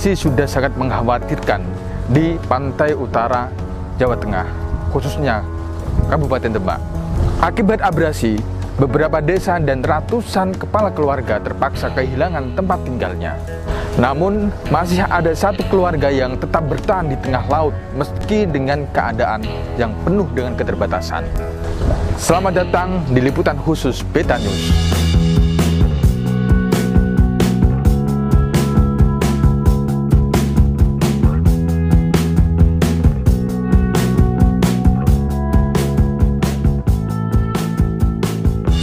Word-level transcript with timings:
abrasi 0.00 0.16
sudah 0.16 0.48
sangat 0.48 0.72
mengkhawatirkan 0.80 1.60
di 2.08 2.40
pantai 2.48 2.96
utara 2.96 3.52
Jawa 4.00 4.16
Tengah, 4.16 4.48
khususnya 4.96 5.44
Kabupaten 6.08 6.56
Demak. 6.56 6.80
Akibat 7.44 7.84
abrasi, 7.84 8.40
beberapa 8.80 9.20
desa 9.20 9.60
dan 9.60 9.84
ratusan 9.84 10.56
kepala 10.56 10.88
keluarga 10.88 11.36
terpaksa 11.36 11.92
kehilangan 11.92 12.56
tempat 12.56 12.80
tinggalnya. 12.80 13.36
Namun, 14.00 14.48
masih 14.72 15.04
ada 15.04 15.36
satu 15.36 15.60
keluarga 15.68 16.08
yang 16.08 16.32
tetap 16.40 16.64
bertahan 16.64 17.12
di 17.12 17.20
tengah 17.20 17.44
laut 17.52 17.76
meski 17.92 18.48
dengan 18.48 18.88
keadaan 18.96 19.44
yang 19.76 19.92
penuh 20.00 20.24
dengan 20.32 20.56
keterbatasan. 20.56 21.28
Selamat 22.16 22.64
datang 22.64 23.04
di 23.12 23.20
liputan 23.20 23.60
khusus 23.60 24.00
Beta 24.16 24.40
News. 24.40 24.99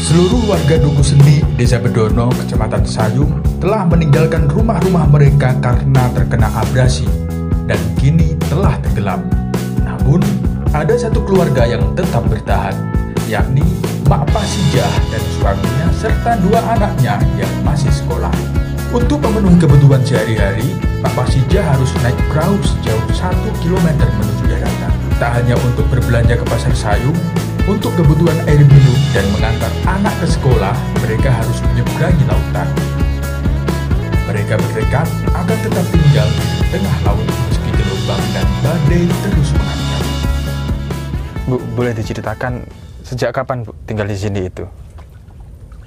Seluruh 0.07 0.39
warga 0.47 0.79
Duku 0.79 1.03
Seni, 1.03 1.43
Desa 1.59 1.83
Bedono, 1.83 2.31
Kecamatan 2.31 2.87
Sayung 2.87 3.43
telah 3.59 3.83
meninggalkan 3.83 4.47
rumah-rumah 4.47 5.03
mereka 5.03 5.51
karena 5.59 6.07
terkena 6.15 6.47
abrasi 6.63 7.03
dan 7.67 7.75
kini 7.99 8.39
telah 8.47 8.79
tenggelam. 8.79 9.27
Namun, 9.83 10.23
ada 10.71 10.95
satu 10.95 11.19
keluarga 11.27 11.67
yang 11.67 11.91
tetap 11.91 12.23
bertahan, 12.23 12.71
yakni 13.27 13.67
Mak 14.07 14.31
Pasijah 14.31 14.87
dan 15.11 15.23
suaminya 15.35 15.91
serta 15.91 16.39
dua 16.39 16.63
anaknya 16.71 17.19
yang 17.35 17.51
masih 17.67 17.91
sekolah. 17.91 18.31
Untuk 18.95 19.19
memenuhi 19.19 19.59
kebutuhan 19.59 20.07
sehari-hari, 20.07 20.71
Mak 21.03 21.19
Pasijah 21.19 21.75
harus 21.75 21.91
naik 21.99 22.15
perahu 22.31 22.55
sejauh 22.63 23.11
1 23.11 23.59
km 23.59 23.87
menuju 23.91 24.55
daratan. 24.55 24.91
Tak 25.19 25.35
hanya 25.35 25.59
untuk 25.67 25.83
berbelanja 25.91 26.39
ke 26.39 26.45
pasar 26.47 26.71
sayung, 26.71 27.19
untuk 27.67 27.91
kebutuhan 27.99 28.39
air 28.47 28.63
minum 28.63 28.97
dan 29.11 29.27
mengantar 29.35 29.71
anak 29.83 30.15
ke 30.23 30.27
sekolah, 30.31 30.71
mereka 31.03 31.35
harus 31.35 31.59
menyeberangi 31.67 32.23
lautan. 32.23 32.67
Mereka 34.31 34.55
bertekad 34.55 35.07
akan 35.35 35.57
tetap 35.67 35.85
tinggal 35.91 36.27
di 36.31 36.45
tengah 36.71 36.97
laut 37.03 37.27
meski 37.27 37.69
gelombang 37.75 38.23
dan 38.31 38.47
badai 38.63 39.03
terus 39.03 39.49
mengancam. 39.51 40.03
Bu, 41.47 41.55
boleh 41.75 41.91
diceritakan 41.91 42.63
sejak 43.03 43.35
kapan 43.35 43.67
Bu 43.67 43.75
tinggal 43.83 44.07
di 44.07 44.15
sini 44.15 44.47
itu? 44.47 44.63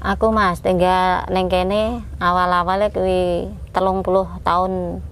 Aku 0.01 0.33
mas 0.33 0.65
tinggal 0.65 1.29
neng 1.29 1.53
kene 1.53 2.05
awal-awalnya 2.21 2.89
kuwi 2.89 3.53
telung 3.73 4.01
puluh 4.01 4.25
tahun 4.41 5.05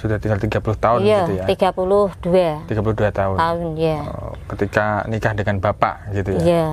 sudah 0.00 0.16
tinggal 0.16 0.40
30 0.40 0.64
tahun 0.80 1.00
iya, 1.04 1.18
gitu 1.28 1.32
ya? 1.36 1.44
Iya, 1.44 1.70
32. 1.76 2.72
32 2.72 3.12
tahun. 3.12 3.36
Tahun, 3.36 3.66
ya. 3.76 3.98
Oh, 4.08 4.32
ketika 4.56 5.04
nikah 5.04 5.36
dengan 5.36 5.60
bapak 5.60 6.08
gitu 6.16 6.40
ya? 6.40 6.40
Iya. 6.40 6.68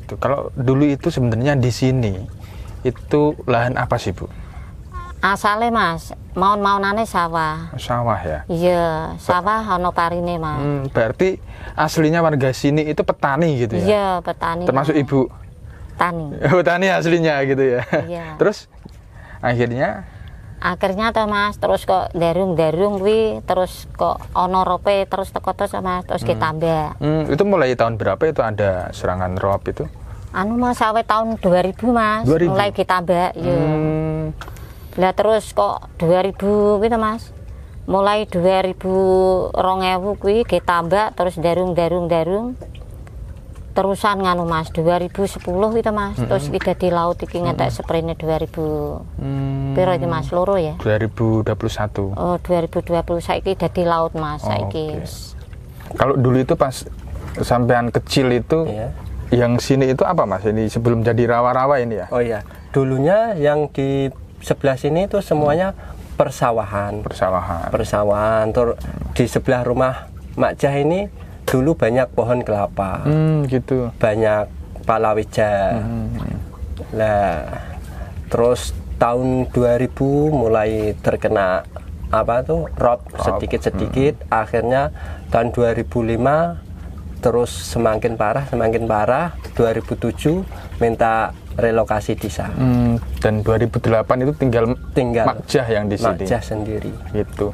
Gitu. 0.00 0.14
Kalau 0.16 0.48
dulu 0.56 0.88
itu 0.88 1.12
sebenarnya 1.12 1.52
di 1.60 1.68
sini 1.68 2.14
itu 2.80 3.36
lahan 3.44 3.76
apa 3.76 4.00
sih 4.00 4.16
bu? 4.16 4.24
Asalnya 5.22 5.70
mas, 5.70 6.10
mau 6.34 6.58
maunane 6.58 7.06
sawah. 7.06 7.70
Sawah 7.78 8.18
ya? 8.18 8.40
Iya, 8.50 9.14
sawah 9.22 9.62
ono 9.78 9.94
parine 9.94 10.34
mas. 10.34 10.58
Hmm, 10.58 10.82
berarti 10.90 11.38
aslinya 11.78 12.18
warga 12.24 12.50
sini 12.50 12.90
itu 12.90 13.06
petani 13.06 13.54
gitu 13.62 13.78
ya? 13.78 13.84
Iya, 13.86 14.08
petani. 14.24 14.66
Termasuk 14.66 14.98
mas. 14.98 15.02
ibu? 15.06 15.20
Tani. 15.94 16.26
petani 16.58 16.86
aslinya 16.90 17.38
gitu 17.46 17.62
ya? 17.78 17.86
Iya. 18.02 18.26
Terus 18.34 18.66
akhirnya 19.38 20.10
akhirnya 20.62 21.10
tuh 21.10 21.26
mas 21.26 21.58
terus 21.58 21.82
kok 21.82 22.14
darung 22.14 22.54
darung 22.54 23.02
wi 23.02 23.42
terus 23.42 23.90
kok 23.98 24.22
ono 24.30 24.62
rope 24.62 25.10
terus 25.10 25.34
teko 25.34 25.50
terus 25.58 25.74
mas 25.82 26.06
terus 26.06 26.22
kita 26.22 26.38
hmm. 26.38 26.46
tambah 26.46 26.82
hmm, 27.02 27.22
itu 27.34 27.42
mulai 27.42 27.74
tahun 27.74 27.98
berapa 27.98 28.22
itu 28.30 28.40
ada 28.46 28.94
serangan 28.94 29.34
rob 29.42 29.66
itu 29.66 29.90
anu 30.30 30.54
mas 30.54 30.78
sampai 30.78 31.02
tahun 31.02 31.34
2000 31.42 31.82
mas 31.90 32.24
2000? 32.30 32.46
mulai 32.46 32.70
kita 32.70 33.02
tambah 33.02 33.34
ya 33.34 33.58
hmm. 33.58 34.22
lah 35.02 35.12
terus 35.18 35.50
kok 35.50 35.90
2000 35.98 36.38
gitu 36.86 36.96
mas 36.96 37.34
mulai 37.90 38.30
2000 38.30 38.78
rongewu 39.50 40.14
kuwi 40.14 40.46
kita 40.46 40.78
tambah 40.78 41.10
terus 41.18 41.34
darung 41.42 41.74
darung 41.74 42.06
darung 42.06 42.54
terusan 43.72 44.20
nganu 44.20 44.44
Mas 44.44 44.68
2010 44.70 45.40
itu 45.40 45.90
Mas. 45.90 46.14
Mm 46.14 46.22
-hmm. 46.22 46.28
terus 46.28 46.46
kita 46.52 46.72
di 46.76 46.88
laut 46.92 47.18
iki 47.18 47.40
ngetek 47.40 47.68
mm 47.68 47.74
-hmm. 47.74 47.84
sprene 47.84 48.12
2000 48.14 48.52
hmm. 49.18 49.72
piro 49.74 49.92
itu 49.96 50.06
Mas? 50.08 50.28
Loro 50.30 50.56
ya? 50.60 50.76
2021 50.80 52.12
oh 52.14 52.36
2020 52.40 53.20
saiki 53.24 53.52
di 53.56 53.84
laut 53.88 54.12
Mas 54.12 54.44
oh, 54.44 54.52
saiki. 54.52 54.86
okay. 55.00 55.08
kalau 55.96 56.14
dulu 56.16 56.44
itu 56.44 56.54
pas 56.54 56.84
sampean 57.40 57.88
kecil 57.88 58.28
itu 58.28 58.68
yeah. 58.68 58.92
yang 59.32 59.56
sini 59.56 59.96
itu 59.96 60.04
apa 60.04 60.28
Mas? 60.28 60.44
Ini 60.44 60.68
sebelum 60.68 61.00
jadi 61.00 61.24
rawa-rawa 61.24 61.80
ini 61.80 62.04
ya? 62.04 62.06
Oh 62.12 62.20
iya. 62.20 62.44
Dulunya 62.76 63.32
yang 63.40 63.72
di 63.72 64.12
sebelah 64.44 64.76
sini 64.76 65.08
itu 65.08 65.16
semuanya 65.24 65.72
persawahan. 66.20 67.00
Persawahan. 67.00 67.72
Persawahan. 67.72 68.44
Terus 68.52 68.76
di 69.16 69.24
sebelah 69.24 69.64
rumah 69.64 70.12
Makjah 70.32 70.74
ini 70.80 71.08
dulu 71.46 71.74
banyak 71.74 72.08
pohon 72.14 72.40
kelapa 72.42 73.04
hmm, 73.04 73.50
gitu 73.50 73.90
banyak 73.98 74.48
palawija 74.86 75.78
hmm. 75.78 76.08
nah 76.96 77.46
terus 78.32 78.72
tahun 78.96 79.50
2000 79.50 79.90
mulai 80.30 80.94
terkena 81.02 81.66
apa 82.12 82.44
tuh 82.44 82.68
rob 82.76 83.00
sedikit-sedikit 83.18 84.28
hmm. 84.28 84.28
akhirnya 84.30 84.82
tahun 85.32 85.50
2005 85.52 87.22
terus 87.22 87.50
semakin 87.50 88.18
parah 88.18 88.44
semakin 88.50 88.84
parah 88.84 89.32
2007 89.54 90.42
minta 90.82 91.32
relokasi 91.56 92.16
desa. 92.16 92.48
Hmm, 92.48 92.96
dan 93.20 93.44
2008 93.44 94.24
itu 94.24 94.32
tinggal 94.36 94.64
tinggal 94.96 95.26
Makjah 95.28 95.66
yang 95.68 95.84
di 95.88 95.96
sini. 96.00 96.24
Makjah 96.24 96.42
sendiri. 96.42 96.92
Gitu. 97.12 97.52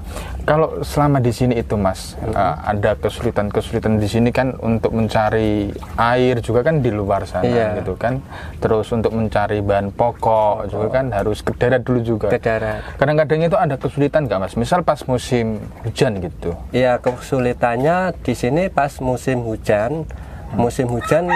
Kalau 0.49 0.81
selama 0.81 1.21
di 1.21 1.29
sini 1.29 1.61
itu 1.61 1.77
Mas, 1.77 2.17
hmm. 2.17 2.33
uh, 2.33 2.57
ada 2.65 2.97
kesulitan-kesulitan 2.97 4.01
di 4.01 4.09
sini 4.09 4.33
kan 4.33 4.57
untuk 4.65 4.97
mencari 4.97 5.69
air 6.01 6.41
juga 6.41 6.65
kan 6.65 6.81
di 6.81 6.89
luar 6.89 7.29
sana 7.29 7.45
iya. 7.45 7.77
gitu 7.77 8.01
kan. 8.01 8.25
Terus 8.57 8.89
untuk 8.89 9.13
mencari 9.13 9.61
bahan 9.61 9.93
pokok 9.93 10.65
oh. 10.65 10.69
juga 10.73 10.89
kan 10.89 11.13
harus 11.13 11.45
ke 11.45 11.53
darat 11.53 11.85
dulu 11.85 12.01
juga. 12.01 12.33
Ke 12.33 12.41
darat. 12.41 12.81
Kadang-kadang 12.97 13.45
itu 13.45 13.61
ada 13.61 13.77
kesulitan 13.77 14.25
nggak 14.25 14.41
Mas? 14.41 14.57
Misal 14.57 14.81
pas 14.81 15.05
musim 15.05 15.61
hujan 15.85 16.17
gitu. 16.25 16.57
Iya, 16.73 16.97
kesulitannya 16.97 18.17
di 18.25 18.33
sini 18.33 18.73
pas 18.73 18.97
musim 19.05 19.45
hujan. 19.45 20.09
Hmm. 20.49 20.65
Musim 20.65 20.89
hujan 20.89 21.29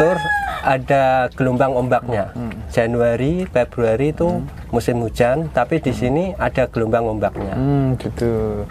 tur 0.00 0.16
ada 0.64 1.28
gelombang 1.36 1.76
ombaknya. 1.76 2.32
Hmm. 2.32 2.56
Januari, 2.72 3.44
Februari 3.44 4.16
itu 4.16 4.40
hmm. 4.40 4.72
musim 4.72 4.96
hujan, 5.04 5.52
tapi 5.52 5.76
di 5.84 5.92
sini 5.92 6.32
ada 6.40 6.64
gelombang 6.72 7.04
ombaknya. 7.04 7.52
Hmm, 7.52 8.00
gitu. 8.00 8.64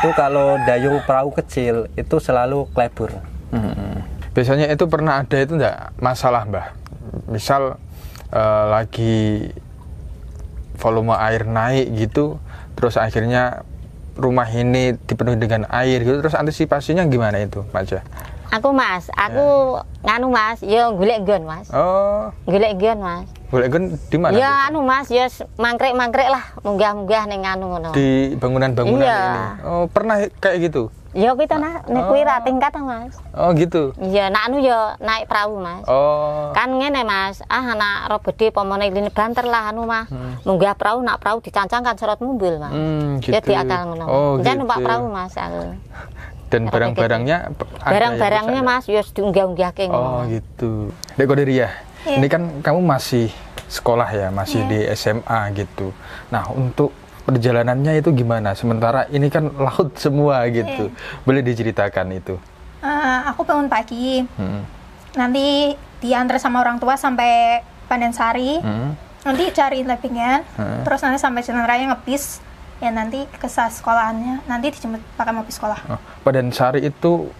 Itu 0.00 0.08
kalau 0.16 0.56
dayung 0.64 1.04
perahu 1.04 1.36
kecil 1.36 1.92
itu 2.00 2.16
selalu 2.16 2.64
klebur. 2.72 3.12
Hmm. 3.52 4.00
Biasanya 4.32 4.72
itu 4.72 4.88
pernah 4.88 5.20
ada 5.20 5.36
itu 5.36 5.60
enggak 5.60 5.92
masalah, 6.00 6.48
Mbah? 6.48 6.66
Misal 7.28 7.76
uh, 8.32 8.64
lagi 8.72 9.52
volume 10.80 11.14
air 11.14 11.44
naik 11.44 11.92
gitu, 11.94 12.40
terus 12.74 12.96
akhirnya 12.96 13.62
rumah 14.18 14.46
ini 14.50 14.94
dipenuhi 15.06 15.38
dengan 15.38 15.68
air 15.70 16.02
gitu, 16.02 16.18
terus 16.24 16.34
antisipasinya 16.34 17.06
gimana 17.06 17.40
itu, 17.42 17.62
Pak 17.70 17.82
Aku 18.54 18.70
Mas, 18.70 19.10
aku 19.18 19.82
ya. 19.82 20.06
nganu 20.06 20.30
Mas, 20.30 20.62
yo 20.62 20.94
golek 20.94 21.26
gon 21.26 21.42
Mas. 21.42 21.66
Oh. 21.74 22.30
Golek 22.46 22.78
gon 22.78 23.02
Mas. 23.02 23.26
Golek 23.50 23.66
gon 23.66 23.98
di 23.98 24.14
mana? 24.14 24.38
Ya 24.38 24.70
anu 24.70 24.86
Mas, 24.86 25.10
ya 25.10 25.26
mangkrek-mangkrek 25.58 26.30
lah, 26.30 26.54
munggah-munggah 26.62 27.26
ning 27.26 27.42
anu 27.42 27.74
ngono. 27.74 27.90
Di 27.90 28.38
bangunan-bangunan 28.38 29.02
iya. 29.02 29.18
ini. 29.26 29.42
Oh, 29.66 29.84
pernah 29.90 30.22
kayak 30.38 30.70
gitu? 30.70 30.94
Ya 31.18 31.34
kita 31.34 31.58
nak 31.58 31.90
nek 31.90 32.06
kuwi 32.06 32.22
ra 32.22 32.46
tingkat 32.46 32.78
Mas. 32.78 33.18
Oh, 33.34 33.50
gitu. 33.58 33.90
Iya, 33.98 34.30
nak 34.30 34.46
anu 34.46 34.62
ya 34.62 34.94
naik 35.02 35.26
perahu 35.26 35.58
Mas. 35.58 35.82
Oh. 35.90 36.54
Kan 36.54 36.78
ngene 36.78 37.02
Mas, 37.02 37.42
ah 37.50 37.74
anak 37.74 38.06
ro 38.06 38.22
bedhe 38.22 38.54
pomone 38.54 38.86
lini 38.86 39.10
banter 39.10 39.50
lah 39.50 39.74
anu 39.74 39.82
mah. 39.82 40.06
Hmm. 40.06 40.38
Munggah 40.46 40.78
perahu 40.78 41.02
nak 41.02 41.18
perahu 41.18 41.42
dicancangkan 41.42 41.98
serot 41.98 42.22
mobil 42.22 42.62
Mas. 42.62 42.70
Hmm, 42.70 43.18
gitu. 43.18 43.34
Jadi 43.34 43.50
akal 43.58 43.90
ngono. 43.90 44.04
Oh, 44.06 44.32
gitu. 44.38 44.62
numpak 44.62 44.78
perahu 44.78 45.10
Mas 45.10 45.34
aku. 45.34 45.74
Dan 46.54 46.70
barang-barangnya 46.70 47.38
barang-barangnya 47.82 48.60
Mas 48.62 48.86
ya 48.86 49.02
diunggah-unggahke 49.02 49.90
Oh, 49.90 50.22
gitu. 50.30 50.94
Dek 51.18 51.26
Koderia, 51.26 51.74
yeah. 52.06 52.14
ini 52.14 52.30
kan 52.30 52.62
kamu 52.62 52.78
masih 52.78 53.34
sekolah 53.66 54.06
ya, 54.14 54.30
masih 54.30 54.62
yeah. 54.62 54.70
di 54.70 54.78
SMA 54.94 55.40
gitu. 55.58 55.90
Nah, 56.30 56.46
untuk 56.54 56.94
perjalanannya 57.26 57.98
itu 57.98 58.14
gimana? 58.14 58.54
Sementara 58.54 59.10
ini 59.10 59.26
kan 59.34 59.50
laut 59.50 59.98
semua 59.98 60.46
gitu. 60.46 60.94
Yeah. 60.94 61.26
Boleh 61.26 61.42
diceritakan 61.42 62.14
itu? 62.14 62.38
Uh, 62.78 63.18
aku 63.34 63.42
bangun 63.42 63.66
pagi. 63.66 64.22
Hmm. 64.38 64.62
Nanti 65.18 65.74
diantar 65.98 66.38
sama 66.38 66.62
orang 66.62 66.78
tua 66.78 66.94
sampai 66.94 67.64
Pandensari. 67.90 68.62
Hmm. 68.62 68.94
nanti 69.24 69.48
cari 69.56 69.80
tappingnya 69.80 70.44
terus 70.84 71.00
nanti 71.00 71.16
sampai 71.16 71.40
jalan 71.40 71.64
raya 71.64 71.88
ngebis 71.88 72.44
ya 72.84 72.92
nanti 72.92 73.24
ke 73.24 73.48
sekolahannya. 73.48 74.44
Nanti 74.44 74.68
dijemput 74.68 75.00
pakai 75.16 75.32
mobil 75.32 75.48
sekolah. 75.48 75.80
Oh, 75.88 76.00
Padan 76.20 76.52
Sari 76.52 76.84
itu 76.84 77.32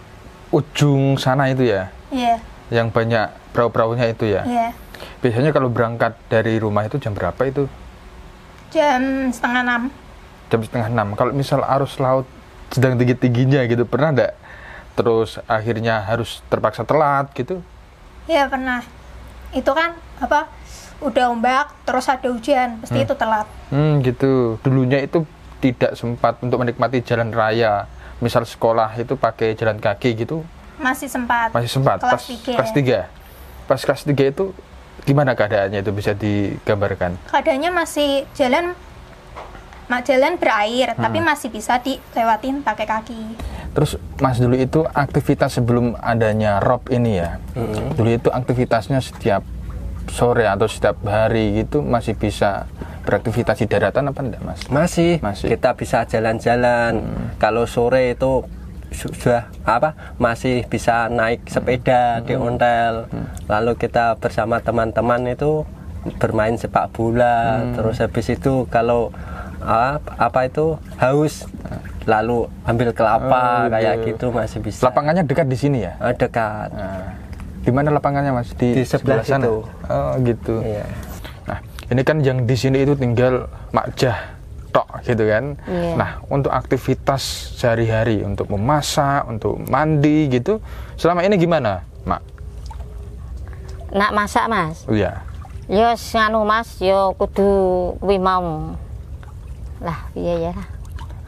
ujung 0.49 1.21
sana 1.21 1.53
itu 1.53 1.69
ya? 1.69 1.93
Iya. 2.09 2.37
Yeah. 2.37 2.39
yang 2.73 2.89
banyak 2.89 3.29
perahu-perahunya 3.53 4.09
itu 4.09 4.25
ya? 4.25 4.41
Iya. 4.41 4.73
Yeah. 4.73 4.73
biasanya 5.21 5.51
kalau 5.53 5.69
berangkat 5.69 6.17
dari 6.31 6.57
rumah 6.57 6.87
itu 6.87 6.97
jam 6.97 7.13
berapa 7.13 7.37
itu? 7.45 7.69
Jam 8.73 9.29
setengah 9.29 9.61
enam. 9.61 9.81
Jam 10.49 10.59
setengah 10.65 10.87
enam. 10.89 11.07
Kalau 11.13 11.31
misal 11.35 11.61
arus 11.61 11.99
laut 12.01 12.25
sedang 12.73 12.97
tinggi-tingginya 12.97 13.61
gitu 13.69 13.85
pernah 13.85 14.09
enggak 14.09 14.33
terus 14.95 15.37
akhirnya 15.45 16.01
harus 16.01 16.39
terpaksa 16.47 16.87
telat 16.87 17.29
gitu? 17.35 17.59
Iya 18.25 18.47
pernah. 18.47 18.81
Itu 19.51 19.75
kan 19.75 19.99
apa 20.17 20.47
udah 21.03 21.35
ombak 21.35 21.75
terus 21.83 22.07
ada 22.07 22.31
hujan 22.31 22.79
pasti 22.79 23.03
hmm. 23.03 23.05
itu 23.05 23.13
telat. 23.19 23.47
Hmm 23.69 23.99
gitu. 24.01 24.57
Dulunya 24.63 25.03
itu 25.03 25.27
tidak 25.65 25.97
sempat 25.97 26.37
untuk 26.45 26.61
menikmati 26.61 27.01
jalan 27.01 27.33
raya. 27.33 27.89
Misal 28.21 28.45
sekolah 28.45 28.93
itu 29.01 29.17
pakai 29.17 29.57
jalan 29.57 29.81
kaki 29.81 30.13
gitu. 30.13 30.45
Masih 30.77 31.09
sempat. 31.09 31.49
Masih 31.51 31.71
sempat. 31.71 31.97
Kelas 31.99 32.13
pas 32.13 32.23
tiga. 32.23 32.53
kelas 32.53 32.71
tiga. 32.71 32.99
Pas 33.65 33.81
kelas 33.81 34.01
tiga 34.05 34.25
itu 34.29 34.45
gimana 35.03 35.33
keadaannya 35.33 35.81
itu 35.81 35.91
bisa 35.91 36.13
digambarkan? 36.13 37.17
Keadaannya 37.33 37.71
masih 37.73 38.29
jalan 38.37 38.77
jalan 39.85 40.33
berair 40.41 40.93
hmm. 40.93 41.01
tapi 41.01 41.21
masih 41.21 41.49
bisa 41.49 41.81
dilewatin 41.81 42.61
pakai 42.61 42.85
kaki. 42.85 43.21
Terus 43.75 43.99
mas 44.23 44.39
dulu 44.39 44.55
itu 44.55 44.81
aktivitas 44.87 45.59
sebelum 45.59 45.99
adanya 45.99 46.63
rob 46.63 46.87
ini 46.89 47.21
ya. 47.21 47.37
Hmm. 47.53 47.93
dulu 47.93 48.09
itu 48.15 48.29
aktivitasnya 48.31 49.01
setiap 49.03 49.43
sore 50.09 50.45
atau 50.45 50.69
setiap 50.69 50.97
hari 51.05 51.65
gitu 51.65 51.81
masih 51.81 52.13
bisa 52.13 52.69
beraktivitas 53.05 53.61
di 53.61 53.69
daratan 53.69 54.11
apa 54.11 54.19
enggak 54.25 54.41
mas? 54.41 54.59
Masih, 54.67 55.21
masih. 55.21 55.53
Kita 55.53 55.77
bisa 55.77 56.03
jalan-jalan. 56.09 57.05
Hmm. 57.05 57.27
Kalau 57.37 57.69
sore 57.69 58.17
itu 58.17 58.43
sudah 58.95 59.51
apa 59.67 60.15
masih 60.21 60.63
bisa 60.71 61.11
naik 61.11 61.45
sepeda 61.47 62.19
hmm. 62.19 62.23
di 62.25 62.33
ontel. 62.35 62.93
Hmm. 63.13 63.27
Lalu 63.47 63.71
kita 63.77 64.17
bersama 64.17 64.59
teman-teman 64.59 65.29
itu 65.29 65.63
bermain 66.17 66.57
sepak 66.57 66.89
bola. 66.91 67.61
Hmm. 67.61 67.73
Terus 67.77 68.01
habis 68.01 68.27
itu 68.33 68.65
kalau 68.73 69.13
apa, 69.61 70.11
apa 70.19 70.39
itu 70.49 70.77
haus 70.99 71.47
lalu 72.05 72.45
ambil 72.69 72.93
kelapa 72.93 73.25
oh, 73.25 73.57
gitu. 73.65 73.73
kayak 73.73 73.95
gitu 74.05 74.25
masih 74.29 74.59
bisa. 74.61 74.81
Lapangannya 74.85 75.23
dekat 75.25 75.47
di 75.49 75.57
sini 75.57 75.85
ya? 75.85 75.97
Oh, 75.97 76.13
dekat. 76.13 76.69
Nah 76.69 77.25
di 77.65 77.71
mana 77.73 77.89
lapangannya 77.89 78.29
mas? 78.29 78.53
Di, 78.53 78.77
di 78.77 78.85
sebelah, 78.85 79.25
sana. 79.25 79.49
Itu. 79.49 79.65
Oh 79.89 80.13
gitu. 80.21 80.61
Iya. 80.61 80.85
Ini 81.85 82.01
kan 82.01 82.17
yang 82.25 82.49
di 82.49 82.55
sini 82.57 82.81
itu 82.81 82.97
tinggal 82.97 83.45
makjah 83.69 84.35
tok 84.73 85.05
gitu 85.05 85.23
kan. 85.29 85.55
Iya. 85.69 85.93
Nah 85.95 86.11
untuk 86.27 86.51
aktivitas 86.51 87.53
sehari-hari 87.55 88.25
untuk 88.25 88.49
memasak, 88.51 89.23
untuk 89.29 89.61
mandi 89.69 90.27
gitu, 90.33 90.59
selama 90.97 91.23
ini 91.23 91.37
gimana, 91.37 91.85
mak? 92.03 92.25
Nak 93.93 94.11
masak 94.11 94.45
mas? 94.49 94.83
Oh, 94.89 94.97
iya. 94.97 95.23
Yo 95.69 95.93
nganu 95.93 96.43
mas, 96.43 96.69
yo 96.81 97.13
kudu 97.15 97.47
kuwi 98.01 98.17
mau. 98.17 98.75
Lah 99.79 100.09
iya 100.17 100.51
ya. 100.51 100.55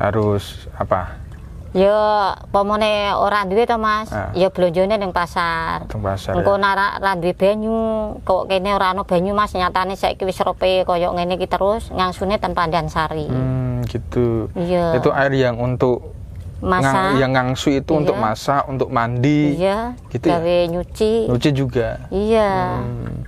Harus 0.02 0.66
apa? 0.74 1.27
Ya, 1.76 2.32
pomone 2.54 3.12
ora 3.12 3.44
duwe 3.44 3.68
to, 3.68 3.76
Mas. 3.76 4.08
Ah. 4.12 4.32
Ya 4.32 4.48
blonjone 4.48 4.96
ning 4.96 5.12
pasar. 5.12 5.88
Ning 5.92 6.04
pasar. 6.04 6.40
Engko 6.40 6.56
ya. 6.56 6.72
ora 6.72 6.88
ra 7.00 7.12
duwe 7.20 7.36
banyu, 7.36 7.80
kok 8.24 8.48
kene 8.48 8.72
ora 8.72 8.96
ana 8.96 9.04
banyu, 9.04 9.36
Mas. 9.36 9.52
Nyatane 9.52 10.00
saiki 10.00 10.24
wis 10.24 10.40
rope 10.40 10.88
koyo 10.88 11.12
ngene 11.12 11.36
iki 11.36 11.48
terus 11.52 11.92
ngangsune 11.92 12.40
tanpa 12.40 12.72
sari. 12.88 13.28
Hmm, 13.28 13.84
gitu. 13.84 14.48
Iya. 14.56 14.96
Itu 14.96 15.12
air 15.12 15.36
yang 15.36 15.60
untuk 15.60 16.16
masak. 16.64 16.88
Ngang, 16.88 17.20
yang 17.20 17.32
ngangsu 17.36 17.70
itu 17.76 17.92
iya. 17.92 18.00
untuk 18.00 18.16
masak, 18.16 18.64
untuk 18.72 18.90
mandi. 18.90 19.60
Iya. 19.60 19.94
Gitu 20.08 20.26
ya? 20.32 20.40
Gawe 20.40 20.58
nyuci. 20.72 21.14
Nyuci 21.28 21.50
juga. 21.52 22.08
Iya. 22.10 22.80
Hmm. 22.80 23.28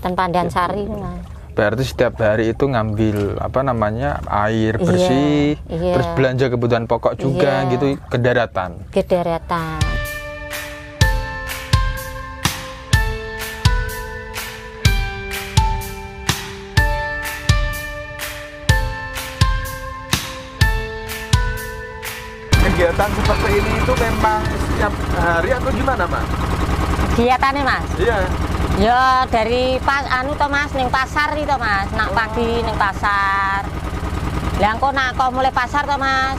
Tanpa 0.00 0.32
sari, 0.48 0.88
Mas 0.88 1.35
berarti 1.56 1.88
setiap 1.88 2.20
hari 2.20 2.52
itu 2.52 2.68
ngambil 2.68 3.40
apa 3.40 3.64
namanya 3.64 4.20
air 4.28 4.76
iya, 4.76 4.84
bersih 4.84 5.56
iya, 5.72 5.76
iya. 5.80 5.92
terus 5.96 6.08
belanja 6.12 6.52
kebutuhan 6.52 6.84
pokok 6.84 7.16
juga 7.16 7.64
iya. 7.64 7.72
gitu 7.72 7.96
ke 7.96 8.18
daratan 8.20 8.76
ke 8.92 9.00
daratan 9.00 9.80
kegiatan 22.68 23.08
seperti 23.16 23.50
ini 23.56 23.72
itu 23.80 23.92
memang 23.96 24.40
setiap 24.44 24.92
hari 25.16 25.48
atau 25.56 25.72
gimana 25.72 26.04
mas? 26.04 26.28
kegiatannya 27.16 27.62
mas? 27.64 27.88
iya 27.96 28.45
Ya 28.76 29.24
dari 29.32 29.80
pas 29.80 30.04
anu 30.12 30.36
to 30.36 30.44
Mas 30.52 30.68
ning 30.76 30.92
pasar 30.92 31.32
itu 31.32 31.56
Mas, 31.56 31.88
nak 31.96 32.12
pagi 32.12 32.60
ning 32.60 32.76
pasar. 32.76 33.64
Lah 34.60 34.70
engko 34.76 34.92
nak 34.92 35.16
kok 35.16 35.32
mulai 35.32 35.48
pasar 35.48 35.88
to 35.88 35.96
Mas. 35.96 36.36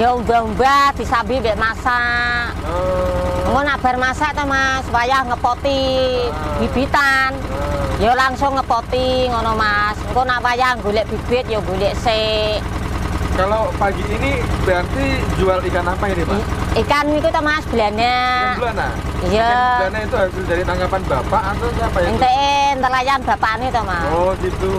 Ya 0.00 0.16
umbah-umbah 0.16 0.96
disambi 0.96 1.36
mbek 1.36 1.60
masak. 1.60 2.56
Oh. 2.64 3.52
Engko 3.52 3.60
nak 3.60 3.76
bar 3.84 4.00
masak 4.00 4.32
to 4.32 4.48
Mas, 4.48 4.88
wayah 4.88 5.20
ngepoti 5.28 5.84
bibitan. 6.64 7.36
Ya 8.00 8.16
langsung 8.16 8.56
ngepoti 8.56 9.28
ngono 9.28 9.52
Mas. 9.52 10.00
Engko 10.08 10.24
nak 10.24 10.40
wayah 10.40 10.80
golek 10.80 11.12
bibit 11.12 11.44
ya 11.44 11.60
golek 11.60 11.92
sik. 12.00 12.79
Kalau 13.38 13.70
pagi 13.78 14.04
ini 14.06 14.42
berarti 14.66 15.06
jual 15.38 15.58
ikan 15.70 15.86
apa 15.86 16.04
ini, 16.10 16.22
Pak? 16.26 16.40
Ikan 16.82 17.06
itu 17.14 17.28
Mas, 17.42 17.64
belana. 17.70 18.14
Ikan 18.54 18.58
belana? 18.58 18.88
Iya. 19.30 19.52
Belana 19.86 19.98
itu 20.02 20.16
hasil 20.16 20.42
dari 20.48 20.62
tanggapan 20.66 21.02
Bapak 21.06 21.42
atau 21.56 21.68
siapa 21.78 21.98
ya? 22.02 22.08
Ente 22.10 22.36
nelayan 22.78 23.20
Bapak 23.22 23.52
ini 23.62 23.68
Mas. 23.70 24.06
Oh, 24.10 24.32
gitu. 24.42 24.72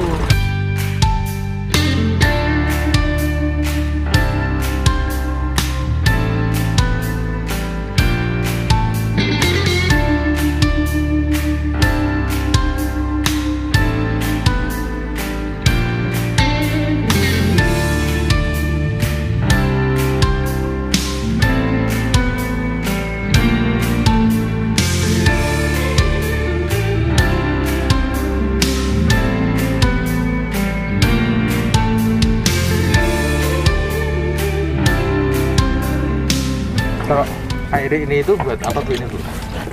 Air 37.92 38.08
ini 38.08 38.24
itu 38.24 38.40
buat 38.40 38.56
apa 38.64 38.80
bu 38.80 38.92
ini 38.96 39.04
bu? 39.04 39.20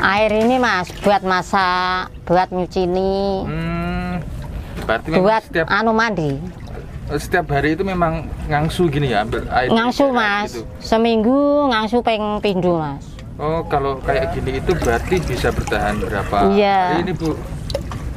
Air 0.02 0.32
ini 0.42 0.58
mas 0.58 0.90
buat 1.06 1.22
masak, 1.22 2.10
buat 2.26 2.50
nyuci 2.50 2.82
ini. 2.90 3.46
Hmm, 3.46 4.12
berarti 4.82 5.08
buat 5.14 5.42
setiap 5.46 5.66
anu 5.70 5.94
mandi. 5.94 6.34
Setiap 7.14 7.46
hari 7.54 7.78
itu 7.78 7.86
memang 7.86 8.26
ngangsu 8.50 8.90
gini 8.90 9.14
ya 9.14 9.22
ambil 9.22 9.46
air. 9.54 9.70
Ngangsu 9.70 10.10
mas, 10.10 10.50
gitu. 10.50 10.66
seminggu 10.82 11.70
ngangsu 11.70 12.02
peng 12.02 12.42
pindu 12.42 12.74
mas. 12.74 13.06
Oh 13.38 13.62
kalau 13.70 14.02
kayak 14.02 14.34
gini 14.34 14.58
itu 14.58 14.74
berarti 14.74 15.22
bisa 15.22 15.54
bertahan 15.54 16.02
berapa 16.02 16.50
iya. 16.58 16.98
hari 16.98 17.06
ini 17.06 17.14
bu? 17.14 17.38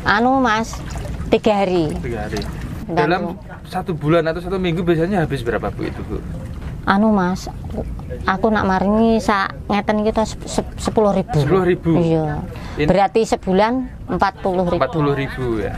Anu 0.01 0.41
mas, 0.41 0.81
tiga 1.29 1.61
hari. 1.61 1.93
Tiga 2.01 2.25
hari. 2.25 2.41
Dalam 2.89 3.37
satu 3.69 3.93
bulan 3.93 4.25
atau 4.25 4.41
satu 4.41 4.57
minggu 4.57 4.81
biasanya 4.81 5.21
habis 5.21 5.45
berapa 5.45 5.69
bu 5.69 5.85
itu 5.85 6.01
bu? 6.09 6.17
Anu 6.85 7.13
mas 7.13 7.45
aku 8.25 8.49
nak 8.49 8.65
maringi 8.65 9.21
sak 9.21 9.53
ngeten 9.69 10.03
kita 10.03 10.25
sepuluh 10.81 11.13
ribu. 11.15 11.37
Sepuluh 11.37 11.65
ribu? 11.65 11.91
Iya. 11.95 12.41
Berarti 12.83 13.21
sebulan 13.23 14.05
empat 14.09 14.41
puluh 14.41 14.65
ribu. 14.67 14.81
empat 14.81 14.93
puluh 14.93 15.13
ribu 15.15 15.61
ya 15.61 15.77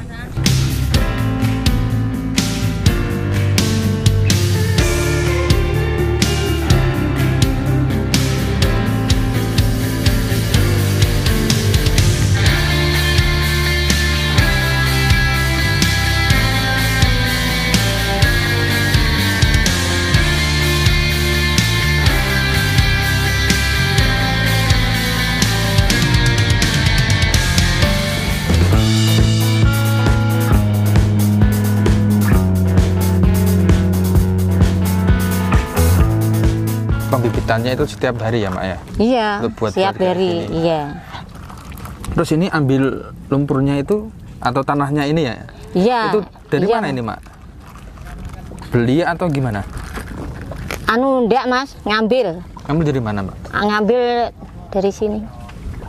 bibitannya 37.56 37.72
itu 37.72 37.86
setiap 37.88 38.16
hari 38.20 38.40
ya 38.40 38.50
mak 38.50 38.64
ya 38.66 38.78
Iya, 38.98 39.28
Untuk 39.40 39.54
buat 39.56 39.72
warga 39.72 39.94
hari. 40.04 40.30
sini. 40.42 40.58
Iya. 40.60 40.82
terus 42.14 42.30
ini 42.32 42.46
ambil 42.48 42.84
lumpurnya 43.26 43.76
itu 43.80 44.10
atau 44.40 44.62
tanahnya 44.62 45.04
ini 45.06 45.22
ya 45.24 45.36
Iya. 45.74 46.00
itu 46.10 46.20
dari 46.48 46.66
iya. 46.66 46.74
mana 46.76 46.88
ini 46.88 47.02
mak 47.02 47.20
beli 48.70 49.02
atau 49.02 49.30
gimana 49.30 49.62
Anu 50.86 51.26
ndak 51.26 51.46
Mas, 51.48 51.70
ngambil. 51.82 52.42
kamu 52.66 52.80
dari 52.84 53.02
mana 53.02 53.20
mak 53.24 53.38
Ah, 53.50 53.64
Ngambil 53.64 54.30
dari 54.70 54.92
sini. 54.92 55.22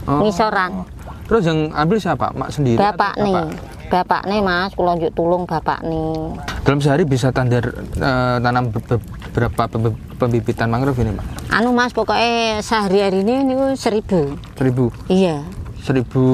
Oh. 0.04 0.20
Ngisoran. 0.20 0.84
terus 1.24 1.40
yang 1.42 1.72
ambil 1.72 1.96
siapa 1.96 2.28
mak 2.30 2.52
sendiri 2.52 2.76
Bapak 2.76 3.16
nih. 3.16 3.48
Bapak 3.86 4.22
nih 4.24 4.40
Mas, 4.40 4.72
kula 4.72 4.92
njuk 4.94 5.12
tulung 5.12 5.44
bapak 5.44 5.80
nih. 5.82 6.36
dalam 6.62 6.80
sehari 6.80 7.04
bisa 7.04 7.28
tandar 7.30 7.64
eh, 7.94 8.36
tanam 8.38 8.68
berapa 9.34 9.62
pembibitan 10.14 10.70
mangrove 10.70 11.02
ini 11.02 11.10
mak 11.10 11.26
Anu 11.50 11.74
Mas, 11.74 11.90
pokoknya 11.90 12.62
sehari-hari 12.62 13.26
ini 13.26 13.42
niku 13.44 13.74
seribu. 13.74 14.38
seribu 14.54 14.94
Iya. 15.10 15.42
seribu 15.82 16.24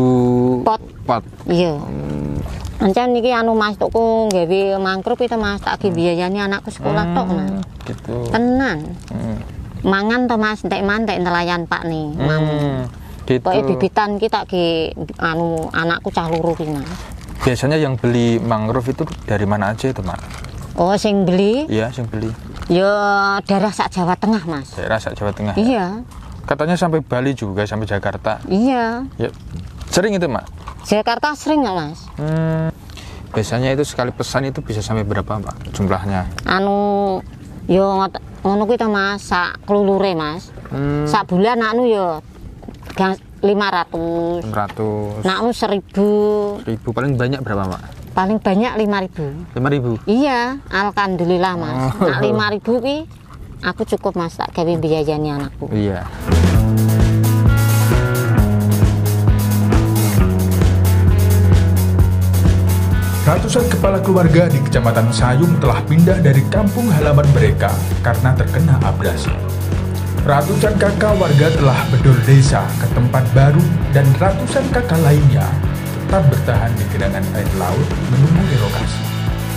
Pot. 0.63 0.81
pot 1.09 1.25
Iya. 1.49 1.81
Ancen 2.81 3.13
niki 3.13 3.29
anu 3.29 3.53
Mas 3.53 3.77
tuku 3.77 4.33
gawe 4.33 4.61
mangkrup 4.81 5.21
itu 5.21 5.37
Mas, 5.37 5.61
tak 5.61 5.81
ki 5.81 5.93
biayani 5.93 6.41
anakku 6.41 6.73
sekolah 6.73 7.05
tok 7.13 7.27
Mas. 7.29 7.51
gitu 7.85 8.29
Tenan. 8.29 8.79
Hmm. 9.13 9.37
Mangan 9.81 10.29
to 10.29 10.37
Mas, 10.37 10.61
entek 10.61 10.85
mantek 10.85 11.21
nelayan 11.21 11.65
Pak 11.65 11.89
nih. 11.89 12.13
Hmm, 12.17 12.85
gitu 13.25 13.41
Pokoknya 13.41 13.63
bibitan 13.65 14.11
kita 14.17 14.45
ki 14.45 14.93
anu 15.17 15.73
anakku 15.73 16.13
cah 16.13 16.29
Mas. 16.29 16.89
biasanya 17.41 17.81
yang 17.81 17.97
beli 17.97 18.37
mangrove 18.37 18.93
itu 18.93 19.09
dari 19.25 19.49
mana 19.49 19.73
aja 19.73 19.89
itu 19.89 20.05
mak 20.05 20.21
Oh, 20.81 20.97
sing 20.97 21.29
beli 21.29 21.69
iya 21.69 21.93
yang 21.93 22.09
beli 22.09 22.33
ya 22.73 22.89
daerah 23.45 23.69
sak 23.69 23.93
Jawa 23.93 24.17
Tengah, 24.17 24.41
Mas. 24.49 24.73
daerah 24.73 24.97
sak 24.97 25.13
Jawa 25.13 25.29
Tengah 25.29 25.53
Iya. 25.53 26.01
katanya 26.49 26.73
sampai 26.73 27.05
Bali 27.05 27.37
juga 27.37 27.69
sampai 27.69 27.85
Jakarta 27.85 28.41
Iya. 28.49 29.05
ya 29.21 29.29
sering 29.93 30.17
itu 30.17 30.25
mak 30.25 30.49
Jakarta 30.81 31.37
sering 31.37 31.61
nggak, 31.61 31.77
Mas? 31.77 32.01
Hmm, 32.17 32.73
biasanya 33.31 33.77
itu 33.77 33.85
sekali 33.85 34.09
pesan 34.09 34.49
itu 34.49 34.65
bisa 34.65 34.81
sampai 34.81 35.05
berapa 35.05 35.37
pak 35.37 35.77
jumlahnya 35.77 36.25
Anu 36.49 37.21
yo 37.69 38.01
ngono 38.41 38.65
kuwi 38.65 38.81
Mas, 38.89 39.21
sak 39.29 39.61
klulure 39.69 40.17
Mas. 40.17 40.49
hmm, 40.73 41.05
Sak 41.05 41.29
bulan 41.29 41.61
anu 41.61 41.85
yo 41.85 42.25
gang 42.97 43.21
500. 43.45 44.49
600 44.49 45.29
Nak 45.29 45.37
anu 45.37 45.51
1000. 45.53 46.65
ribu 46.65 46.89
paling 46.89 47.21
banyak 47.21 47.45
berapa 47.45 47.69
mak 47.69 48.00
Paling 48.21 48.37
banyak 48.37 48.73
5000. 48.77 49.57
lima 49.57 49.69
ribu 49.73 49.97
Iya, 50.05 50.61
alhamdulillah 50.69 51.57
Mas. 51.57 51.97
Oh. 51.97 52.05
Nak 52.05 52.21
5000 52.21 52.85
ki 52.85 52.97
aku 53.65 53.83
cukup 53.97 54.13
Mas 54.13 54.37
tak 54.37 54.53
gawe 54.53 54.73
biayani 54.77 55.41
anakku. 55.41 55.73
iya 55.73 56.05
Ratusan 63.25 63.65
kepala 63.73 64.03
keluarga 64.05 64.53
di 64.53 64.59
Kecamatan 64.59 65.09
Sayung 65.15 65.57
telah 65.63 65.81
pindah 65.89 66.21
dari 66.21 66.45
kampung 66.53 66.93
halaman 66.93 67.25
mereka 67.33 67.73
karena 68.05 68.37
terkena 68.37 68.77
abrasi. 68.85 69.33
Ratusan 70.27 70.77
kakak 70.77 71.17
warga 71.17 71.49
telah 71.57 71.81
bedol 71.89 72.19
desa 72.29 72.69
ke 72.77 72.87
tempat 72.93 73.25
baru 73.33 73.63
dan 73.97 74.05
ratusan 74.21 74.67
kakak 74.69 75.01
lainnya 75.01 75.47
bertahan 76.41 76.73
di 76.73 76.85
genangan 76.97 77.21
air 77.37 77.53
laut 77.61 77.85
menunggu 78.09 78.41
relokasi. 78.49 79.05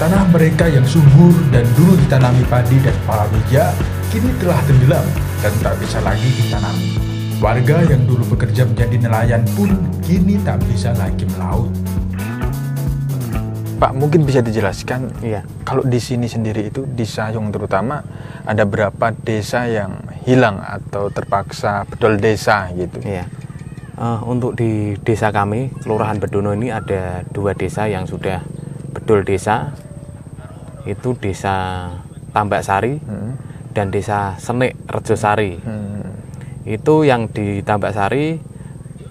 Tanah 0.03 0.27
mereka 0.35 0.67
yang 0.67 0.83
subur 0.83 1.31
dan 1.47 1.63
dulu 1.79 1.95
ditanami 1.95 2.43
padi 2.51 2.75
dan 2.83 2.91
palawija 3.07 3.71
kini 4.11 4.35
telah 4.43 4.59
tenggelam 4.67 5.07
dan 5.39 5.53
tak 5.63 5.79
bisa 5.79 6.03
lagi 6.03 6.27
ditanami. 6.35 6.99
Warga 7.39 7.87
yang 7.87 8.03
dulu 8.03 8.35
bekerja 8.35 8.67
menjadi 8.67 8.99
nelayan 8.99 9.47
pun 9.55 9.71
kini 10.03 10.43
tak 10.43 10.59
bisa 10.67 10.91
lagi 10.99 11.23
melaut. 11.31 11.71
Pak 13.79 13.95
mungkin 13.95 14.27
bisa 14.27 14.43
dijelaskan 14.43 15.23
Iya. 15.23 15.47
kalau 15.63 15.87
di 15.87 16.03
sini 16.03 16.27
sendiri 16.27 16.67
itu 16.67 16.83
di 16.83 17.07
Sayung 17.07 17.47
terutama 17.55 18.03
ada 18.43 18.67
berapa 18.67 19.15
desa 19.23 19.71
yang 19.71 20.03
hilang 20.27 20.59
atau 20.59 21.07
terpaksa 21.07 21.87
bedol 21.87 22.19
desa 22.19 22.67
gitu 22.75 22.99
Iya. 23.07 23.23
Eh, 23.93 24.19
untuk 24.25 24.57
di 24.57 24.97
desa 25.05 25.29
kami, 25.29 25.69
Kelurahan 25.85 26.17
Bedono 26.17 26.49
ini 26.57 26.73
ada 26.73 27.21
dua 27.29 27.53
desa 27.53 27.85
yang 27.85 28.09
sudah 28.09 28.41
bedol 28.89 29.21
desa. 29.21 29.69
Itu 30.89 31.13
desa 31.13 31.87
Tambak 32.33 32.65
Sari 32.65 32.97
Hmm. 32.97 33.37
dan 33.71 33.93
desa 33.93 34.33
Senik 34.41 34.73
Rejosari. 34.89 35.61
Hmm. 35.61 36.09
Itu 36.65 37.05
yang 37.05 37.29
di 37.29 37.61
Tambak 37.61 37.93
Sari 37.93 38.41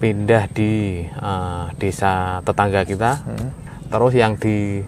pindah 0.03 0.51
di 0.51 0.99
eh, 1.07 1.65
desa 1.79 2.43
tetangga 2.43 2.83
kita. 2.83 3.23
Terus 3.87 4.13
yang 4.13 4.35
di 4.35 4.83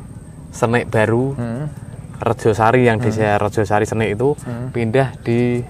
Senik 0.52 0.92
baru 0.92 1.32
Hmm. 1.34 1.72
Rejosari 2.16 2.84
yang 2.84 3.00
desa 3.00 3.40
Rejosari 3.40 3.88
Senik 3.88 4.20
itu 4.20 4.36
pindah 4.72 5.16
di 5.24 5.64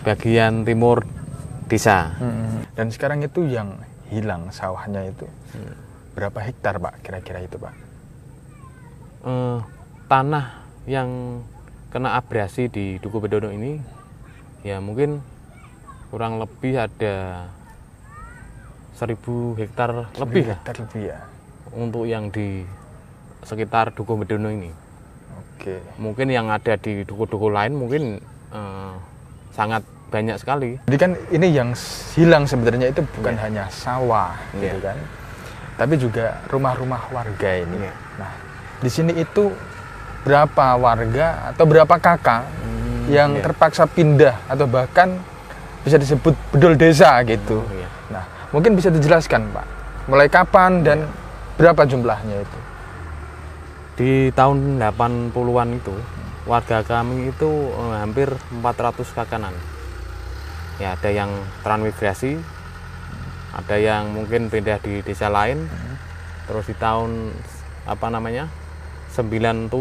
bagian 0.00 0.64
timur 0.64 1.04
desa. 1.66 2.14
Hmm. 2.18 2.62
Dan 2.78 2.88
sekarang 2.94 3.22
itu 3.26 3.46
yang 3.46 3.78
hilang 4.06 4.54
sawahnya 4.54 5.02
itu 5.10 5.26
berapa 6.16 6.38
hektar 6.40 6.78
pak 6.80 7.02
kira-kira 7.04 7.44
itu 7.44 7.58
pak? 7.58 7.74
Eh, 9.26 9.58
tanah 10.06 10.64
yang 10.86 11.42
kena 11.90 12.14
abrasi 12.14 12.70
di 12.70 12.96
Duku 13.02 13.18
Bedono 13.18 13.50
ini 13.50 13.82
ya 14.62 14.78
mungkin 14.78 15.18
kurang 16.08 16.38
lebih 16.38 16.78
ada 16.78 17.46
1000 18.94 19.60
hektar 19.60 20.08
lebih 20.16 20.44
lah 20.48 20.58
hektar 20.62 20.76
lebih 20.86 21.02
ya. 21.10 21.18
untuk 21.74 22.06
yang 22.06 22.30
di 22.30 22.62
sekitar 23.42 23.92
Duku 23.92 24.14
Bedono 24.14 24.48
ini. 24.48 24.70
Oke. 25.56 25.82
Mungkin 25.98 26.30
yang 26.30 26.48
ada 26.48 26.78
di 26.78 27.02
duku-duku 27.02 27.50
lain 27.50 27.74
mungkin 27.74 28.22
eh, 28.54 28.94
sangat 29.50 29.82
banyak 30.06 30.36
sekali. 30.38 30.78
Jadi 30.86 30.96
kan 30.96 31.12
ini 31.34 31.50
yang 31.50 31.74
hilang 32.14 32.46
sebenarnya 32.46 32.94
itu 32.94 33.02
bukan 33.18 33.34
hanya 33.36 33.66
sawah 33.68 34.38
gitu 34.54 34.78
Iya. 34.78 34.92
kan, 34.92 34.96
tapi 35.76 35.94
juga 35.98 36.38
rumah-rumah 36.46 37.10
warga 37.10 37.50
ini. 37.58 37.84
Iya. 37.84 37.94
Nah 38.22 38.32
di 38.78 38.90
sini 38.92 39.12
itu 39.18 39.50
berapa 40.22 40.74
warga 40.78 41.54
atau 41.54 41.64
berapa 41.66 41.94
kakak 41.98 42.42
yang 43.06 43.38
iya. 43.38 43.42
terpaksa 43.46 43.86
pindah 43.86 44.34
atau 44.50 44.66
bahkan 44.66 45.18
bisa 45.86 45.98
disebut 45.98 46.34
bedol 46.54 46.74
desa 46.74 47.22
gitu. 47.26 47.62
Iya. 47.70 47.88
Nah 48.10 48.24
mungkin 48.50 48.74
bisa 48.78 48.90
dijelaskan 48.90 49.50
pak, 49.50 49.66
mulai 50.06 50.30
kapan 50.30 50.82
dan 50.86 50.98
berapa 51.58 51.82
jumlahnya 51.86 52.42
itu? 52.42 52.58
Di 53.96 54.12
tahun 54.36 54.76
80-an 54.76 55.68
itu 55.72 55.94
warga 56.46 56.84
kami 56.84 57.32
itu 57.34 57.50
eh, 57.74 57.96
hampir 57.98 58.28
400 58.54 59.02
kakanan. 59.18 59.54
Ya, 60.76 60.92
ada 60.92 61.08
yang 61.08 61.32
transmigrasi, 61.64 62.36
ada 63.56 63.76
yang 63.80 64.12
mungkin 64.12 64.52
pindah 64.52 64.76
di 64.84 65.00
desa 65.00 65.32
lain. 65.32 65.64
Terus 66.44 66.68
di 66.68 66.76
tahun 66.76 67.32
apa 67.88 68.06
namanya? 68.12 68.44
97 69.16 69.72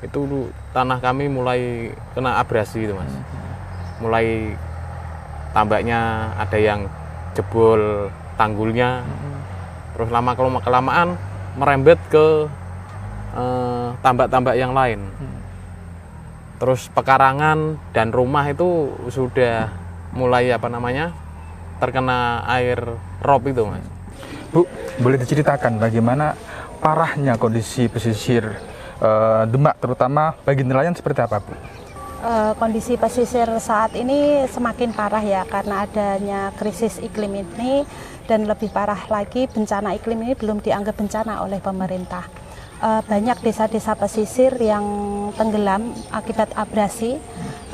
itu 0.00 0.20
tanah 0.72 0.98
kami 1.04 1.28
mulai 1.28 1.92
kena 2.16 2.40
abrasi 2.40 2.88
itu, 2.88 2.96
Mas. 2.96 3.12
Mulai 4.00 4.56
tambaknya 5.52 6.32
ada 6.40 6.56
yang 6.56 6.88
jebol 7.36 8.08
tanggulnya. 8.40 9.04
Terus 9.92 10.08
lama 10.08 10.32
kelamaan 10.64 11.20
merembet 11.60 12.00
ke 12.08 12.48
eh, 13.36 13.88
tambak-tambak 14.00 14.56
yang 14.56 14.72
lain. 14.72 15.04
Terus 16.56 16.88
pekarangan 16.92 17.76
dan 17.92 18.12
rumah 18.12 18.48
itu 18.48 18.96
sudah 19.08 19.79
mulai 20.14 20.50
apa 20.50 20.66
namanya 20.66 21.14
terkena 21.78 22.44
air 22.50 22.78
rob 23.24 23.42
itu 23.48 23.64
mas. 23.64 23.84
Bu, 24.50 24.66
boleh 24.98 25.16
diceritakan 25.16 25.78
bagaimana 25.78 26.34
parahnya 26.82 27.38
kondisi 27.38 27.86
pesisir 27.86 28.44
eh, 29.00 29.42
Demak 29.46 29.78
terutama 29.78 30.34
bagi 30.42 30.66
nelayan 30.66 30.92
seperti 30.92 31.22
apa 31.22 31.38
bu? 31.40 31.54
Eh, 32.20 32.52
kondisi 32.60 33.00
pesisir 33.00 33.48
saat 33.56 33.96
ini 33.96 34.44
semakin 34.44 34.92
parah 34.92 35.24
ya 35.24 35.40
karena 35.48 35.88
adanya 35.88 36.52
krisis 36.52 37.00
iklim 37.00 37.32
ini 37.32 37.88
dan 38.28 38.44
lebih 38.44 38.68
parah 38.68 39.08
lagi 39.08 39.48
bencana 39.48 39.96
iklim 39.96 40.20
ini 40.28 40.36
belum 40.36 40.60
dianggap 40.60 41.00
bencana 41.00 41.40
oleh 41.40 41.64
pemerintah. 41.64 42.28
Eh, 42.80 43.02
banyak 43.04 43.44
desa-desa 43.44 43.92
pesisir 43.92 44.56
yang 44.56 44.80
tenggelam 45.36 45.92
akibat 46.16 46.48
abrasi 46.56 47.20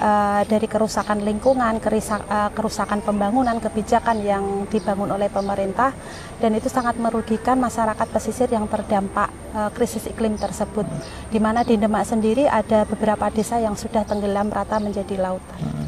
eh, 0.02 0.42
dari 0.50 0.66
kerusakan 0.66 1.22
lingkungan, 1.22 1.78
kerisa- 1.78 2.26
eh, 2.26 2.50
kerusakan 2.50 3.06
pembangunan, 3.06 3.54
kebijakan 3.62 4.18
yang 4.26 4.66
dibangun 4.66 5.14
oleh 5.14 5.30
pemerintah 5.30 5.94
dan 6.42 6.58
itu 6.58 6.66
sangat 6.66 6.98
merugikan 6.98 7.54
masyarakat 7.54 8.02
pesisir 8.10 8.50
yang 8.50 8.66
terdampak 8.66 9.30
eh, 9.54 9.70
krisis 9.78 10.10
iklim 10.10 10.34
tersebut. 10.34 10.90
Di 11.30 11.38
mana 11.38 11.62
di 11.62 11.78
Demak 11.78 12.02
sendiri 12.02 12.50
ada 12.50 12.82
beberapa 12.82 13.30
desa 13.30 13.62
yang 13.62 13.78
sudah 13.78 14.02
tenggelam 14.02 14.50
rata 14.50 14.82
menjadi 14.82 15.22
lautan. 15.22 15.86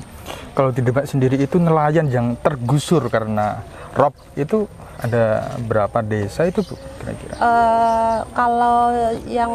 Kalau 0.54 0.70
di 0.70 0.78
Demak 0.78 1.10
sendiri 1.10 1.42
itu 1.42 1.58
nelayan 1.58 2.06
yang 2.06 2.38
tergusur 2.38 3.10
karena 3.10 3.66
rob 3.98 4.14
itu 4.38 4.70
ada 4.98 5.54
berapa 5.62 6.02
desa 6.02 6.50
itu 6.50 6.66
Bu 6.66 6.74
kira-kira? 6.98 7.34
Uh, 7.38 8.18
kalau 8.34 8.90
yang 9.30 9.52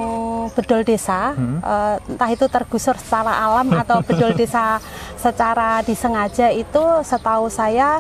bedol 0.55 0.87
desa, 0.87 1.35
hmm. 1.35 1.59
uh, 1.59 1.95
entah 2.07 2.29
itu 2.31 2.45
tergusur 2.47 2.95
secara 2.95 3.35
alam 3.43 3.67
atau 3.75 3.99
bedol 4.07 4.31
desa 4.31 4.79
secara 5.19 5.83
disengaja 5.83 6.47
itu 6.51 6.83
setahu 7.03 7.51
saya 7.51 7.99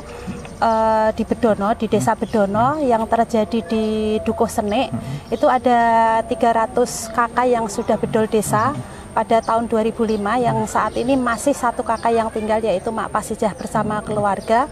uh, 0.63 1.11
di 1.11 1.23
Bedono, 1.27 1.75
di 1.75 1.91
desa 1.91 2.15
Bedono 2.15 2.79
yang 2.79 3.03
terjadi 3.11 3.59
di 3.67 3.85
Dukuh 4.23 4.47
Sene 4.47 4.87
hmm. 4.87 5.35
itu 5.35 5.47
ada 5.47 6.23
300 6.23 6.79
kakak 7.11 7.47
yang 7.47 7.67
sudah 7.67 7.99
bedol 7.99 8.27
desa. 8.31 8.71
Hmm 8.71 9.02
pada 9.13 9.39
tahun 9.45 9.69
2005 9.69 10.17
yang 10.17 10.57
saat 10.65 10.97
ini 10.97 11.13
masih 11.13 11.53
satu 11.53 11.85
kakak 11.85 12.17
yang 12.17 12.33
tinggal 12.33 12.57
yaitu 12.59 12.89
Mak 12.89 13.13
Pasijah 13.13 13.53
bersama 13.53 14.01
keluarga. 14.01 14.65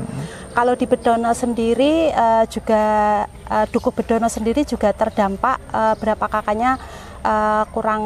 Kalau 0.51 0.75
di 0.75 0.83
Bedono 0.89 1.31
sendiri 1.31 2.11
uh, 2.11 2.43
juga 2.49 2.83
uh, 3.47 3.65
Dukuh 3.69 3.93
Bedono 3.93 4.27
sendiri 4.27 4.67
juga 4.67 4.91
terdampak 4.91 5.61
uh, 5.71 5.95
berapa 5.95 6.25
kakaknya 6.27 6.75
uh, 7.23 7.63
kurang 7.71 8.03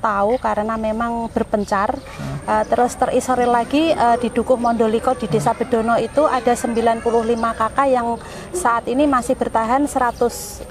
tahu 0.00 0.40
karena 0.40 0.74
memang 0.80 1.28
berpencar. 1.30 1.94
Uh, 2.44 2.60
terus 2.68 2.92
terisolir 2.96 3.48
lagi 3.48 3.92
uh, 3.96 4.20
di 4.20 4.28
Dukuh 4.28 4.60
Mondoliko 4.60 5.16
di 5.16 5.28
Desa 5.28 5.56
Bedono 5.56 5.96
itu 6.00 6.24
ada 6.28 6.52
95 6.52 7.00
kakak 7.56 7.88
yang 7.88 8.20
saat 8.52 8.84
ini 8.88 9.08
masih 9.08 9.32
bertahan 9.36 9.88
160 9.88 10.64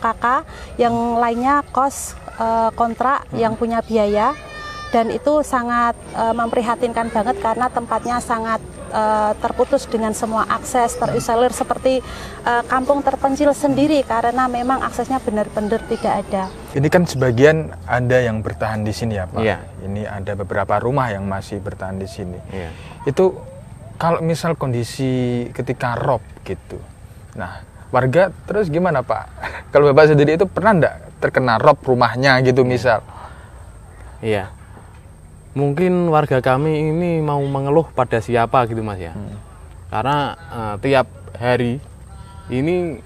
kakak 0.00 0.48
yang 0.80 1.20
lainnya 1.20 1.60
kos 1.72 2.27
uh, 2.38 2.70
kontrak 2.72 3.26
hmm. 3.28 3.38
yang 3.38 3.54
punya 3.58 3.82
biaya 3.84 4.32
dan 4.88 5.12
itu 5.12 5.44
sangat 5.44 5.92
uh, 6.16 6.32
memprihatinkan 6.32 7.12
banget 7.12 7.36
karena 7.44 7.68
tempatnya 7.68 8.24
sangat 8.24 8.60
uh, 8.88 9.36
terputus 9.36 9.84
dengan 9.84 10.16
semua 10.16 10.48
akses 10.48 10.96
terisolir 10.96 11.52
seperti 11.52 12.00
uh, 12.48 12.64
kampung 12.64 13.04
terpencil 13.04 13.52
sendiri 13.52 14.00
karena 14.00 14.48
memang 14.48 14.80
aksesnya 14.80 15.20
benar-benar 15.20 15.84
tidak 15.92 16.12
ada. 16.24 16.42
Ini 16.72 16.88
kan 16.88 17.04
sebagian 17.04 17.68
ada 17.84 18.16
yang 18.16 18.40
bertahan 18.40 18.80
di 18.80 18.92
sini 18.96 19.20
ya 19.20 19.28
Pak. 19.28 19.40
Iya. 19.44 19.58
Ini 19.84 20.02
ada 20.08 20.32
beberapa 20.32 20.80
rumah 20.80 21.12
yang 21.12 21.28
masih 21.28 21.60
bertahan 21.60 22.00
di 22.00 22.08
sini. 22.08 22.40
Iya. 22.48 22.70
Itu 23.04 23.36
kalau 24.00 24.24
misal 24.24 24.56
kondisi 24.56 25.44
ketika 25.52 26.00
rob 26.00 26.24
gitu. 26.48 26.80
Nah, 27.36 27.60
warga 27.92 28.32
terus 28.48 28.72
gimana 28.72 29.04
Pak? 29.04 29.24
kalau 29.72 29.92
Bapak 29.92 30.16
sendiri 30.16 30.40
itu 30.40 30.48
pernah 30.48 30.72
enggak 30.72 31.07
terkena 31.18 31.58
rob 31.58 31.78
rumahnya 31.82 32.38
gitu 32.46 32.62
misal. 32.62 33.02
Iya. 34.22 34.50
Mungkin 35.54 36.06
warga 36.14 36.38
kami 36.38 36.94
ini 36.94 37.18
mau 37.18 37.42
mengeluh 37.42 37.90
pada 37.90 38.22
siapa 38.22 38.66
gitu 38.70 38.82
Mas 38.82 39.02
ya. 39.02 39.14
Hmm. 39.14 39.38
Karena 39.90 40.18
uh, 40.52 40.74
tiap 40.78 41.10
hari 41.34 41.82
ini 42.52 43.02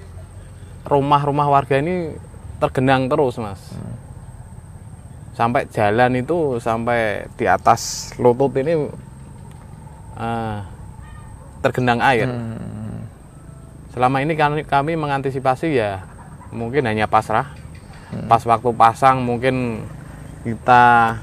rumah-rumah 0.84 1.48
warga 1.48 1.80
ini 1.80 2.12
tergenang 2.60 3.08
terus 3.08 3.40
Mas. 3.40 3.60
Hmm. 3.72 3.96
Sampai 5.32 5.64
jalan 5.72 6.20
itu 6.20 6.60
sampai 6.60 7.24
di 7.40 7.48
atas 7.48 8.12
lutut 8.20 8.52
ini 8.60 8.76
uh, 10.20 10.58
tergenang 11.64 12.04
air. 12.04 12.28
Hmm. 12.28 13.08
Selama 13.96 14.20
ini 14.20 14.36
kami, 14.36 14.64
kami 14.64 14.92
mengantisipasi 14.96 15.68
ya 15.72 16.04
mungkin 16.52 16.84
hanya 16.84 17.08
pasrah 17.08 17.61
hmm. 18.12 18.28
pas 18.28 18.42
waktu 18.44 18.70
pasang 18.76 19.24
mungkin 19.24 19.84
kita 20.44 21.16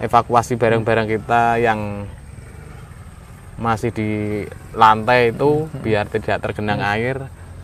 evakuasi 0.00 0.56
barang-barang 0.56 1.08
kita 1.08 1.60
yang 1.60 2.04
masih 3.56 3.88
di 3.92 4.10
lantai 4.76 5.32
itu 5.32 5.64
hmm. 5.64 5.80
biar 5.80 6.04
tidak 6.12 6.44
tergenang 6.44 6.80
hmm. 6.80 6.92
air 6.92 7.16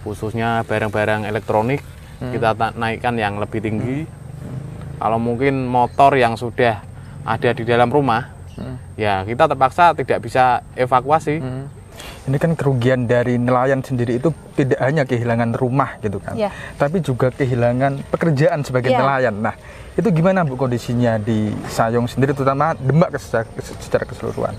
khususnya 0.05 0.65
barang-barang 0.65 1.29
elektronik 1.29 1.85
hmm. 2.21 2.33
kita 2.33 2.57
naikkan 2.77 3.17
yang 3.21 3.37
lebih 3.37 3.61
tinggi 3.61 4.09
hmm. 4.09 5.01
kalau 5.01 5.21
mungkin 5.21 5.69
motor 5.69 6.17
yang 6.17 6.37
sudah 6.41 6.81
ada 7.23 7.51
di 7.53 7.65
dalam 7.69 7.93
rumah 7.93 8.33
hmm. 8.57 8.97
ya 8.97 9.25
kita 9.29 9.45
terpaksa 9.53 9.93
tidak 9.93 10.25
bisa 10.25 10.65
evakuasi 10.77 11.41
hmm 11.41 11.82
ini 12.29 12.37
kan 12.39 12.55
kerugian 12.55 13.11
dari 13.11 13.37
nelayan 13.39 13.83
sendiri 13.83 14.19
itu 14.23 14.31
tidak 14.55 14.79
hanya 14.79 15.03
kehilangan 15.03 15.57
rumah 15.59 15.99
gitu 15.99 16.23
kan, 16.23 16.39
ya. 16.39 16.51
tapi 16.79 17.03
juga 17.03 17.35
kehilangan 17.35 18.07
pekerjaan 18.13 18.63
sebagai 18.63 18.95
ya. 18.95 19.03
nelayan. 19.03 19.35
Nah, 19.43 19.55
itu 19.99 20.09
gimana 20.15 20.47
bu 20.47 20.55
kondisinya 20.55 21.19
di 21.19 21.51
Sayong 21.69 22.07
sendiri, 22.07 22.33
terutama 22.33 22.79
Demak 22.79 23.13
secara, 23.19 23.49
secara 23.59 24.05
keseluruhan? 24.07 24.55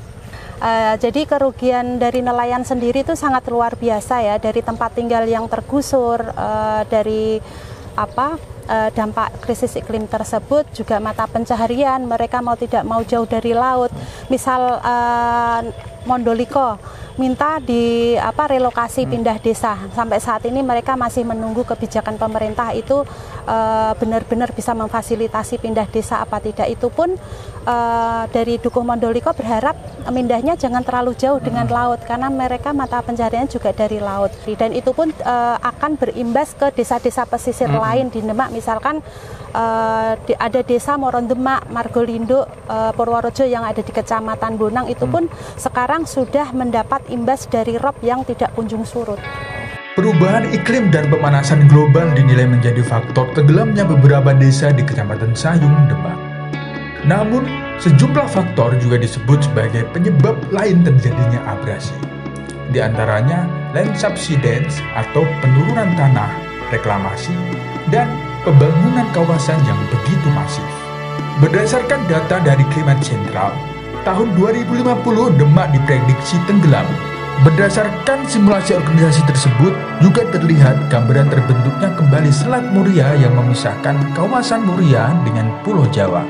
Uh, 0.63 0.95
jadi 0.95 1.27
kerugian 1.27 1.99
dari 1.99 2.23
nelayan 2.23 2.63
sendiri 2.63 3.03
itu 3.03 3.15
sangat 3.19 3.43
luar 3.51 3.75
biasa 3.75 4.23
ya, 4.23 4.35
dari 4.39 4.63
tempat 4.63 4.95
tinggal 4.95 5.27
yang 5.27 5.47
tergusur, 5.47 6.23
uh, 6.23 6.81
dari 6.87 7.39
apa 7.93 8.41
uh, 8.67 8.89
dampak 8.93 9.37
krisis 9.43 9.77
iklim 9.77 10.09
tersebut 10.09 10.65
juga 10.73 10.97
mata 10.97 11.29
pencaharian 11.29 12.01
mereka 12.03 12.41
mau 12.41 12.57
tidak 12.57 12.83
mau 12.87 13.05
jauh 13.05 13.27
dari 13.29 13.53
laut 13.53 13.93
misal 14.33 14.81
uh, 14.81 15.61
Mondoliko 16.03 16.77
minta 17.13 17.61
di 17.61 18.17
apa 18.17 18.49
relokasi 18.49 19.05
hmm. 19.05 19.11
pindah 19.13 19.37
desa. 19.37 19.77
Sampai 19.93 20.17
saat 20.17 20.41
ini 20.49 20.65
mereka 20.65 20.97
masih 20.97 21.21
menunggu 21.21 21.61
kebijakan 21.61 22.17
pemerintah 22.17 22.73
itu 22.73 23.05
eh, 23.45 23.91
benar-benar 24.01 24.49
bisa 24.51 24.73
memfasilitasi 24.73 25.61
pindah 25.61 25.85
desa 25.93 26.25
apa 26.25 26.41
tidak. 26.41 26.65
Itu 26.73 26.89
pun 26.89 27.13
uh, 27.67 28.23
dari 28.29 28.59
Dukuh 28.59 28.83
Mondoliko 28.83 29.31
berharap 29.35 29.75
mindahnya 30.11 30.59
jangan 30.59 30.83
terlalu 30.83 31.15
jauh 31.15 31.39
dengan 31.39 31.67
hmm. 31.67 31.75
laut 31.75 31.99
karena 32.03 32.27
mereka 32.27 32.75
mata 32.75 32.99
pencarian 33.03 33.47
juga 33.47 33.71
dari 33.71 33.99
laut. 33.99 34.31
Dan 34.43 34.75
itu 34.75 34.91
pun 34.91 35.11
uh, 35.23 35.57
akan 35.59 35.95
berimbas 35.95 36.55
ke 36.55 36.73
desa-desa 36.75 37.23
pesisir 37.27 37.69
hmm. 37.69 37.79
lain 37.79 38.05
di 38.11 38.19
Demak 38.23 38.49
misalkan 38.49 39.03
uh, 39.53 40.11
di, 40.25 40.33
ada 40.33 40.65
desa 40.65 40.97
Morondemak, 40.97 41.69
Margolindo, 41.69 42.49
uh, 42.67 42.91
Purworejo 42.97 43.45
yang 43.45 43.61
ada 43.61 43.79
di 43.85 43.91
Kecamatan 43.93 44.57
Bonang 44.57 44.89
itu 44.89 45.05
pun 45.05 45.29
hmm. 45.29 45.59
sekarang 45.61 45.92
sudah 46.01 46.49
mendapat 46.49 47.05
imbas 47.13 47.45
dari 47.45 47.77
rob 47.77 47.93
yang 48.01 48.25
tidak 48.25 48.49
kunjung 48.57 48.81
surut. 48.81 49.21
Perubahan 49.93 50.49
iklim 50.49 50.89
dan 50.89 51.05
pemanasan 51.13 51.69
global 51.69 52.09
dinilai 52.17 52.49
menjadi 52.49 52.81
faktor 52.81 53.29
tenggelamnya 53.37 53.85
beberapa 53.85 54.33
desa 54.33 54.73
di 54.73 54.81
Kecamatan 54.81 55.37
Sayung, 55.37 55.85
Demak. 55.85 56.17
Namun, 57.05 57.45
sejumlah 57.77 58.25
faktor 58.25 58.73
juga 58.81 58.97
disebut 58.97 59.45
sebagai 59.45 59.85
penyebab 59.93 60.33
lain 60.49 60.81
terjadinya 60.81 61.45
abrasi. 61.45 61.93
Di 62.73 62.81
antaranya 62.81 63.45
land 63.77 63.93
subsidence 63.93 64.81
atau 64.97 65.21
penurunan 65.45 65.93
tanah, 65.93 66.33
reklamasi, 66.73 67.37
dan 67.93 68.09
pembangunan 68.41 69.05
kawasan 69.13 69.61
yang 69.69 69.77
begitu 69.93 70.27
masif. 70.33 70.65
Berdasarkan 71.37 72.01
data 72.09 72.41
dari 72.41 72.65
Climate 72.73 73.05
Central, 73.05 73.53
tahun 74.03 74.35
2050 74.35 75.39
Demak 75.39 75.71
diprediksi 75.71 76.35
tenggelam. 76.43 76.85
Berdasarkan 77.43 78.23
simulasi 78.29 78.77
organisasi 78.77 79.25
tersebut, 79.27 79.73
juga 79.99 80.23
terlihat 80.31 80.87
gambaran 80.87 81.27
terbentuknya 81.27 81.89
kembali 81.97 82.31
Selat 82.31 82.63
Muria 82.71 83.15
yang 83.19 83.35
memisahkan 83.35 83.99
kawasan 84.15 84.63
Muria 84.63 85.11
dengan 85.27 85.51
Pulau 85.65 85.83
Jawa. 85.91 86.23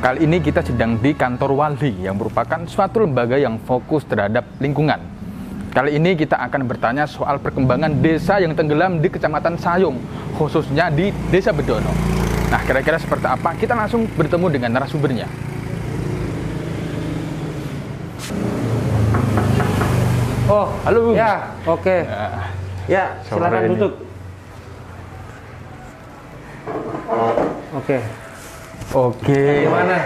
Kali 0.00 0.24
ini 0.24 0.40
kita 0.40 0.64
sedang 0.64 0.96
di 0.96 1.12
kantor 1.12 1.52
wali 1.52 1.92
yang 2.00 2.16
merupakan 2.16 2.64
suatu 2.64 3.04
lembaga 3.04 3.36
yang 3.36 3.60
fokus 3.60 4.00
terhadap 4.08 4.48
lingkungan. 4.56 4.96
Kali 5.76 6.00
ini 6.00 6.16
kita 6.16 6.40
akan 6.40 6.64
bertanya 6.64 7.04
soal 7.04 7.36
perkembangan 7.36 8.00
desa 8.00 8.40
yang 8.40 8.56
tenggelam 8.56 9.04
di 9.04 9.12
Kecamatan 9.12 9.60
Sayung, 9.60 10.00
khususnya 10.40 10.88
di 10.88 11.12
Desa 11.28 11.52
Bedono. 11.52 12.19
Nah, 12.50 12.60
kira-kira 12.66 12.98
seperti 12.98 13.26
apa? 13.30 13.54
Kita 13.54 13.78
langsung 13.78 14.10
bertemu 14.18 14.46
dengan 14.50 14.70
narasumbernya. 14.74 15.30
Oh, 20.50 20.66
halo. 20.82 21.14
Ya, 21.14 21.54
oke. 21.62 21.78
Okay. 21.78 22.00
Ya, 22.10 22.26
ya 22.90 23.04
silakan 23.22 23.62
ini. 23.62 23.70
duduk. 23.78 23.92
Oke. 27.70 27.86
Okay. 27.86 28.00
Oke. 28.90 29.42
Gimana? 29.70 29.98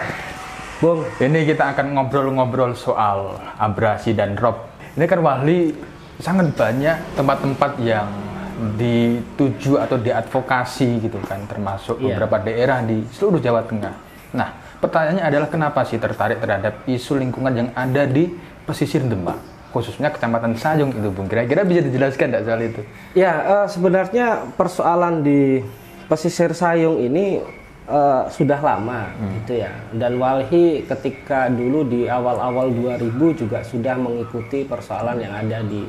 Bung, 0.85 1.01
ini 1.17 1.49
kita 1.49 1.73
akan 1.73 1.97
ngobrol-ngobrol 1.97 2.77
soal 2.77 3.41
abrasi 3.57 4.13
dan 4.13 4.37
rob 4.37 4.69
ini 4.95 5.09
kan 5.09 5.25
Wahli 5.25 5.73
sangat 6.21 6.53
banyak 6.55 6.95
tempat-tempat 7.17 7.73
yang 7.83 8.07
dituju 8.55 9.83
atau 9.83 9.99
diadvokasi 9.99 11.03
gitu 11.03 11.19
kan 11.27 11.43
termasuk 11.51 11.99
yeah. 11.99 12.15
beberapa 12.15 12.43
daerah 12.47 12.79
di 12.87 13.03
seluruh 13.11 13.43
Jawa 13.43 13.67
Tengah. 13.67 13.95
Nah, 14.35 14.49
pertanyaannya 14.79 15.25
adalah 15.25 15.49
kenapa 15.51 15.83
sih 15.87 15.99
tertarik 15.99 16.39
terhadap 16.39 16.87
isu 16.87 17.19
lingkungan 17.19 17.55
yang 17.55 17.69
ada 17.75 18.07
di 18.07 18.31
pesisir 18.67 19.05
Demak, 19.07 19.39
khususnya 19.71 20.11
Kecamatan 20.11 20.59
Sayung 20.59 20.91
itu, 20.91 21.09
Bung. 21.11 21.31
Kira-kira 21.31 21.63
bisa 21.63 21.85
dijelaskan 21.85 22.27
tidak 22.33 22.43
soal 22.47 22.61
itu? 22.63 22.83
Ya, 23.15 23.33
uh, 23.43 23.67
sebenarnya 23.71 24.49
persoalan 24.59 25.23
di 25.23 25.63
pesisir 26.11 26.51
Sayung 26.57 26.99
ini 26.99 27.43
uh, 27.87 28.27
sudah 28.33 28.59
lama 28.59 29.13
hmm. 29.15 29.31
gitu 29.43 29.53
ya. 29.63 29.73
Dan 29.95 30.19
Walhi 30.19 30.83
ketika 30.89 31.47
dulu 31.53 31.87
di 31.87 32.09
awal-awal 32.09 32.73
2000 32.73 33.41
juga 33.41 33.63
sudah 33.63 33.95
mengikuti 34.01 34.65
persoalan 34.65 35.21
yang 35.21 35.35
ada 35.35 35.59
di 35.63 35.83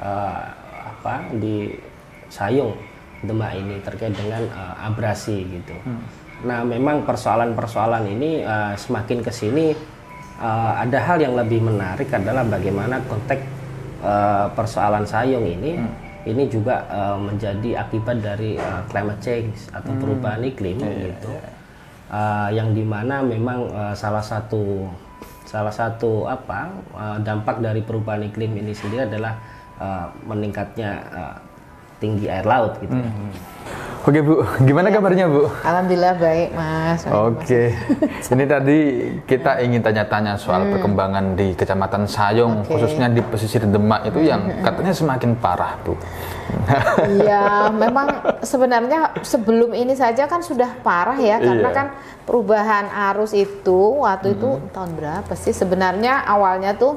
uh, 0.00 0.42
apa 0.80 1.32
di 1.36 1.89
Sayung 2.30 2.78
Demak 3.20 3.52
ini 3.52 3.76
terkait 3.84 4.16
dengan 4.16 4.40
uh, 4.48 4.88
abrasi 4.88 5.44
gitu. 5.44 5.76
Hmm. 5.84 6.00
Nah, 6.40 6.64
memang 6.64 7.04
persoalan-persoalan 7.04 8.08
ini 8.08 8.40
uh, 8.40 8.72
semakin 8.72 9.20
ke 9.20 9.28
sini 9.28 9.76
uh, 10.40 10.72
ada 10.80 10.96
hal 11.04 11.20
yang 11.20 11.36
lebih 11.36 11.60
menarik 11.60 12.08
adalah 12.08 12.48
bagaimana 12.48 12.96
konteks 13.04 13.44
uh, 14.00 14.48
persoalan 14.56 15.04
Sayung 15.04 15.44
ini 15.44 15.76
hmm 15.76 16.08
ini 16.28 16.52
juga 16.52 16.84
uh, 16.92 17.16
menjadi 17.16 17.80
akibat 17.80 18.20
dari 18.20 18.60
uh, 18.60 18.84
climate 18.92 19.20
change 19.24 19.72
atau 19.72 19.92
hmm. 19.96 20.00
perubahan 20.04 20.42
iklim 20.44 20.76
yeah, 20.76 21.08
gitu 21.08 21.32
yeah. 21.32 21.52
Uh, 22.10 22.48
yang 22.50 22.74
di 22.74 22.82
mana 22.82 23.22
memang 23.22 23.70
uh, 23.70 23.94
salah 23.94 24.20
satu 24.20 24.90
salah 25.46 25.72
satu 25.72 26.26
apa 26.28 26.68
uh, 26.92 27.18
dampak 27.22 27.62
dari 27.62 27.80
perubahan 27.80 28.26
iklim 28.26 28.58
ini 28.58 28.74
sendiri 28.74 29.08
adalah 29.08 29.38
uh, 29.80 30.10
meningkatnya 30.26 30.90
uh, 31.08 31.36
tinggi 32.00 32.26
air 32.26 32.48
laut 32.48 32.80
gitu. 32.80 32.96
Ya. 32.96 33.06
Hmm. 33.06 33.30
Oke 34.00 34.24
Bu, 34.24 34.40
gimana 34.68 34.88
ya. 34.88 34.96
kabarnya 34.96 35.26
Bu? 35.28 35.44
Alhamdulillah 35.60 36.16
baik 36.16 36.48
Mas. 36.56 37.04
Oke, 37.04 37.76
ini 38.32 38.44
tadi 38.48 38.78
kita 39.28 39.60
ingin 39.60 39.84
tanya-tanya 39.84 40.40
soal 40.40 40.64
hmm. 40.64 40.72
perkembangan 40.72 41.24
di 41.36 41.52
Kecamatan 41.52 42.08
Sayong, 42.08 42.64
okay. 42.64 42.80
khususnya 42.80 43.12
di 43.12 43.20
pesisir 43.20 43.68
Demak 43.68 44.08
itu 44.08 44.24
yang 44.24 44.40
hmm. 44.48 44.64
katanya 44.64 44.92
semakin 44.96 45.36
parah 45.36 45.76
Bu. 45.84 45.92
Iya, 47.20 47.70
memang 47.70 48.40
sebenarnya 48.42 49.14
sebelum 49.22 49.70
ini 49.76 49.94
saja 49.94 50.26
kan 50.26 50.42
sudah 50.42 50.80
parah 50.82 51.14
ya, 51.20 51.38
karena 51.38 51.70
iya. 51.70 51.76
kan 51.76 51.86
perubahan 52.24 52.90
arus 53.12 53.36
itu 53.36 54.02
waktu 54.02 54.32
hmm. 54.32 54.36
itu 54.40 54.50
tahun 54.72 54.90
berapa 54.96 55.32
sih? 55.36 55.52
Sebenarnya 55.52 56.24
awalnya 56.24 56.72
tuh 56.74 56.96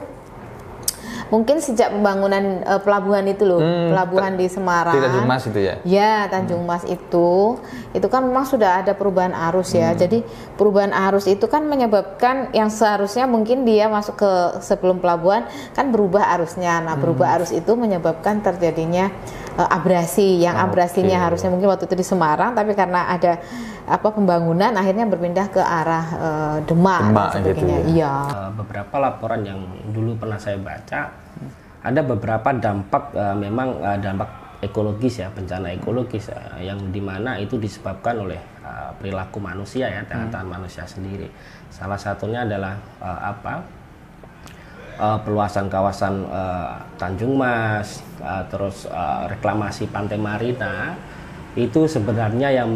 mungkin 1.30 1.62
sejak 1.64 1.94
pembangunan 1.94 2.66
uh, 2.66 2.82
pelabuhan 2.82 3.24
itu 3.30 3.44
loh, 3.46 3.62
hmm, 3.62 3.94
pelabuhan 3.94 4.34
di 4.36 4.48
Semarang. 4.50 4.96
Tanjung 4.96 5.28
Mas 5.30 5.44
itu 5.48 5.60
ya? 5.60 5.76
Ya, 5.86 6.16
Tanjung 6.28 6.64
hmm. 6.64 6.70
Mas 6.70 6.84
itu, 6.88 7.60
itu 7.94 8.08
kan 8.10 8.26
memang 8.26 8.48
sudah 8.48 8.84
ada 8.84 8.96
perubahan 8.98 9.32
arus 9.52 9.76
ya. 9.78 9.94
Hmm. 9.94 10.00
Jadi 10.00 10.26
perubahan 10.58 10.92
arus 11.12 11.30
itu 11.30 11.46
kan 11.46 11.64
menyebabkan 11.68 12.52
yang 12.52 12.68
seharusnya 12.74 13.30
mungkin 13.30 13.64
dia 13.64 13.88
masuk 13.88 14.20
ke 14.20 14.32
sebelum 14.64 15.00
pelabuhan 15.00 15.46
kan 15.78 15.94
berubah 15.94 16.34
arusnya. 16.40 16.82
Nah, 16.82 16.96
berubah 16.98 17.28
hmm. 17.30 17.36
arus 17.40 17.52
itu 17.54 17.72
menyebabkan 17.78 18.42
terjadinya 18.42 19.14
uh, 19.58 19.70
abrasi. 19.70 20.42
Yang 20.42 20.56
abrasinya 20.60 21.18
okay. 21.18 21.26
harusnya 21.30 21.50
mungkin 21.54 21.68
waktu 21.70 21.86
itu 21.90 21.96
di 22.00 22.06
Semarang, 22.06 22.54
tapi 22.54 22.74
karena 22.74 23.10
ada 23.10 23.40
apa 23.84 24.08
pembangunan 24.16 24.72
akhirnya 24.80 25.04
berpindah 25.08 25.48
ke 25.52 25.60
arah 25.60 26.06
uh, 26.16 26.58
Demak, 26.64 27.12
Demak 27.12 27.30
dan 27.36 27.42
sebagainya. 27.44 27.54
Gitu 27.54 27.66
ya. 27.68 27.80
Iya. 27.92 28.14
Uh, 28.32 28.52
beberapa 28.58 28.96
laporan 29.02 29.42
yang 29.44 29.60
dulu 29.92 30.16
pernah 30.16 30.40
saya 30.40 30.58
baca 30.58 31.24
ada 31.84 32.02
beberapa 32.02 32.50
dampak 32.56 33.12
uh, 33.12 33.36
memang 33.36 33.76
uh, 33.84 34.00
dampak 34.00 34.44
ekologis 34.64 35.20
ya 35.20 35.28
bencana 35.28 35.76
ekologis 35.76 36.32
uh, 36.32 36.56
yang 36.64 36.80
di 36.96 37.04
mana 37.04 37.36
itu 37.36 37.60
disebabkan 37.60 38.24
oleh 38.24 38.40
uh, 38.64 38.96
perilaku 38.96 39.44
manusia 39.44 39.92
ya 39.92 40.02
tangan-tangan 40.08 40.48
hmm. 40.48 40.56
manusia 40.56 40.88
sendiri 40.88 41.28
salah 41.68 42.00
satunya 42.00 42.48
adalah 42.48 42.80
uh, 43.04 43.36
apa 43.36 43.83
uh, 44.98 45.20
peluasan 45.22 45.70
kawasan 45.72 46.26
uh, 46.30 46.82
Tanjung 46.98 47.38
Mas 47.38 48.02
uh, 48.22 48.44
terus 48.50 48.86
uh, 48.90 49.30
reklamasi 49.30 49.90
Pantai 49.90 50.18
Marina 50.20 50.98
itu 51.54 51.86
sebenarnya 51.86 52.50
yang 52.50 52.72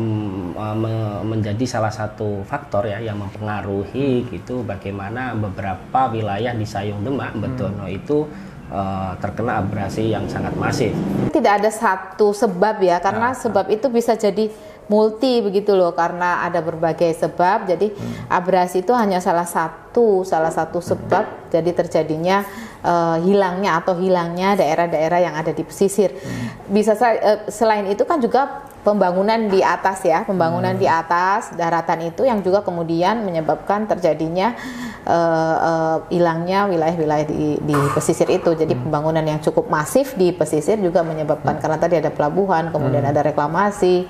uh, 0.54 0.78
me 0.78 0.94
menjadi 1.26 1.66
salah 1.66 1.90
satu 1.90 2.46
faktor 2.46 2.86
ya 2.86 3.02
yang 3.02 3.18
mempengaruhi 3.18 4.30
gitu 4.30 4.62
bagaimana 4.62 5.34
beberapa 5.34 6.14
wilayah 6.14 6.54
di 6.54 6.62
Sayung 6.62 7.02
Demak 7.02 7.34
hmm. 7.34 7.42
Betono 7.42 7.90
itu 7.90 8.30
uh, 8.72 9.18
terkena 9.18 9.66
abrasi 9.66 10.14
yang 10.14 10.30
sangat 10.30 10.54
masif. 10.60 10.94
Tidak 11.34 11.54
ada 11.64 11.72
satu 11.72 12.32
sebab 12.36 12.78
ya, 12.84 13.02
karena 13.02 13.34
nah, 13.34 13.38
sebab 13.38 13.66
itu 13.72 13.88
bisa 13.90 14.14
jadi 14.14 14.52
multi 14.88 15.44
begitu 15.44 15.76
loh, 15.76 15.92
karena 15.92 16.44
ada 16.48 16.64
berbagai 16.64 17.12
sebab. 17.16 17.68
Jadi 17.68 17.92
hmm. 17.92 18.32
abrasi 18.32 18.84
itu 18.84 18.96
hanya 18.96 19.20
salah 19.20 19.48
satu, 19.48 20.24
salah 20.24 20.52
satu 20.52 20.80
sebab. 20.80 21.24
Hmm. 21.24 21.36
Jadi 21.48 21.72
terjadinya 21.72 22.44
uh, 22.84 23.20
hilangnya 23.24 23.80
atau 23.80 23.96
hilangnya 23.96 24.60
daerah-daerah 24.60 25.20
yang 25.24 25.36
ada 25.36 25.52
di 25.52 25.64
pesisir. 25.64 26.12
Hmm. 26.16 26.72
Bisa 26.72 26.96
uh, 26.96 27.48
selain 27.52 27.88
itu 27.88 28.04
kan 28.04 28.20
juga 28.20 28.68
pembangunan 28.88 29.52
di 29.52 29.60
atas 29.60 30.08
ya, 30.08 30.24
pembangunan 30.24 30.72
hmm. 30.72 30.82
di 30.82 30.88
atas 30.88 31.52
daratan 31.52 32.08
itu 32.08 32.24
yang 32.24 32.40
juga 32.40 32.64
kemudian 32.64 33.20
menyebabkan 33.28 33.84
terjadinya 33.84 34.56
uh, 35.04 35.56
uh, 35.60 35.98
hilangnya 36.08 36.72
wilayah-wilayah 36.72 37.28
di, 37.28 37.60
di 37.60 37.76
pesisir 37.92 38.32
itu. 38.32 38.56
Jadi 38.56 38.72
hmm. 38.72 38.88
pembangunan 38.88 39.24
yang 39.28 39.44
cukup 39.44 39.68
masif 39.68 40.16
di 40.16 40.32
pesisir 40.32 40.80
juga 40.80 41.04
menyebabkan 41.04 41.60
hmm. 41.60 41.62
karena 41.64 41.78
tadi 41.80 41.96
ada 42.00 42.12
pelabuhan, 42.16 42.72
kemudian 42.72 43.04
hmm. 43.04 43.12
ada 43.12 43.22
reklamasi 43.28 44.08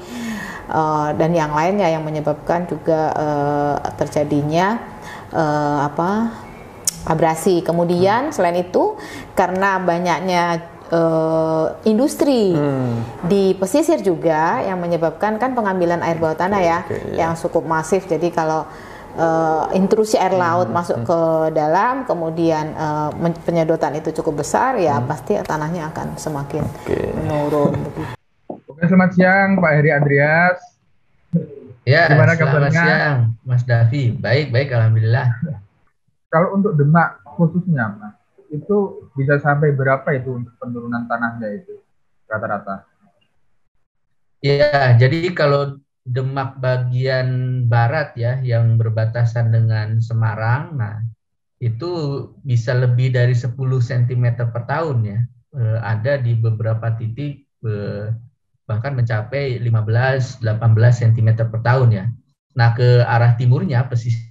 uh, 0.72 1.10
dan 1.16 1.32
yang 1.34 1.52
lainnya 1.52 1.88
yang 1.92 2.04
menyebabkan 2.04 2.68
juga 2.68 3.12
uh, 3.16 3.76
terjadinya 3.96 4.80
uh, 5.32 5.88
apa 5.88 6.32
abrasi. 7.08 7.64
Kemudian 7.64 8.30
hmm. 8.30 8.34
selain 8.36 8.60
itu 8.60 9.00
karena 9.34 9.80
banyaknya 9.80 10.44
uh, 10.92 11.76
industri 11.88 12.56
hmm. 12.56 13.28
di 13.28 13.56
pesisir 13.56 14.04
juga 14.04 14.64
yang 14.64 14.80
menyebabkan 14.80 15.40
kan 15.40 15.56
pengambilan 15.56 16.04
air 16.04 16.20
bawah 16.20 16.36
tanah 16.36 16.62
ya 16.62 16.80
okay, 16.84 17.00
yeah. 17.12 17.28
yang 17.28 17.34
cukup 17.40 17.64
masif. 17.64 18.08
Jadi 18.08 18.32
kalau 18.32 18.68
uh, 19.18 19.72
intrusi 19.74 20.16
air 20.16 20.36
hmm, 20.36 20.44
laut 20.44 20.68
hmm. 20.68 20.76
masuk 20.76 20.98
ke 21.04 21.20
dalam, 21.56 22.04
kemudian 22.04 22.76
uh, 22.76 23.10
penyedotan 23.44 23.98
itu 23.98 24.14
cukup 24.22 24.44
besar, 24.46 24.76
ya 24.80 25.00
hmm. 25.00 25.08
pasti 25.08 25.34
tanahnya 25.42 25.92
akan 25.92 26.16
semakin 26.16 26.64
okay. 26.84 27.12
menurun. 27.16 27.76
Oke, 28.78 28.94
selamat 28.94 29.12
siang 29.18 29.50
Pak 29.58 29.74
Heri 29.74 29.90
Andreas. 29.90 30.62
Ya, 31.82 32.14
Gimana 32.14 32.38
selamat 32.38 32.70
kabarnya? 32.70 32.84
siang 32.86 33.18
Mas 33.42 33.66
Davi. 33.66 34.14
Baik, 34.14 34.54
baik, 34.54 34.70
alhamdulillah. 34.70 35.34
Kalau 36.30 36.62
untuk 36.62 36.78
Demak 36.78 37.26
khususnya, 37.26 37.98
Mas, 37.98 38.14
itu 38.54 39.10
bisa 39.18 39.42
sampai 39.42 39.74
berapa 39.74 40.06
itu 40.14 40.30
untuk 40.30 40.54
penurunan 40.62 41.10
tanahnya 41.10 41.58
itu 41.58 41.82
rata-rata? 42.30 42.86
Ya, 44.46 44.94
jadi 44.94 45.34
kalau 45.34 45.82
Demak 46.06 46.62
bagian 46.62 47.66
barat 47.66 48.14
ya 48.14 48.38
yang 48.46 48.78
berbatasan 48.78 49.58
dengan 49.58 49.98
Semarang, 50.06 50.78
nah 50.78 51.02
itu 51.58 52.30
bisa 52.46 52.78
lebih 52.78 53.10
dari 53.10 53.34
10 53.34 53.82
cm 53.82 54.38
per 54.54 54.70
tahun 54.70 54.98
ya. 55.02 55.20
E, 55.50 55.62
ada 55.82 56.22
di 56.22 56.38
beberapa 56.38 56.94
titik 56.94 57.42
e, 57.66 57.74
bahkan 58.68 58.94
mencapai 58.94 59.64
15-18 59.64 60.44
cm 60.94 61.30
per 61.48 61.60
tahun 61.64 61.90
ya. 61.96 62.06
Nah 62.60 62.76
ke 62.76 63.02
arah 63.08 63.40
timurnya 63.40 63.88
pesisir 63.88 64.28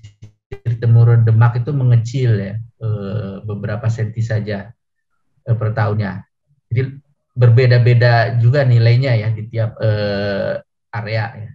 timur 0.79 1.17
Demak 1.25 1.59
itu 1.65 1.73
mengecil 1.73 2.37
ya 2.37 2.55
Eh, 2.77 3.37
beberapa 3.49 3.89
senti 3.89 4.21
saja 4.21 4.69
eh, 5.49 5.57
per 5.57 5.73
tahunnya. 5.73 6.21
Jadi 6.69 6.93
berbeda-beda 7.33 8.37
juga 8.37 8.69
nilainya 8.69 9.17
ya 9.17 9.33
di 9.33 9.49
tiap 9.49 9.81
eh, 9.81 10.61
area 10.93 11.25
ya. 11.41 11.51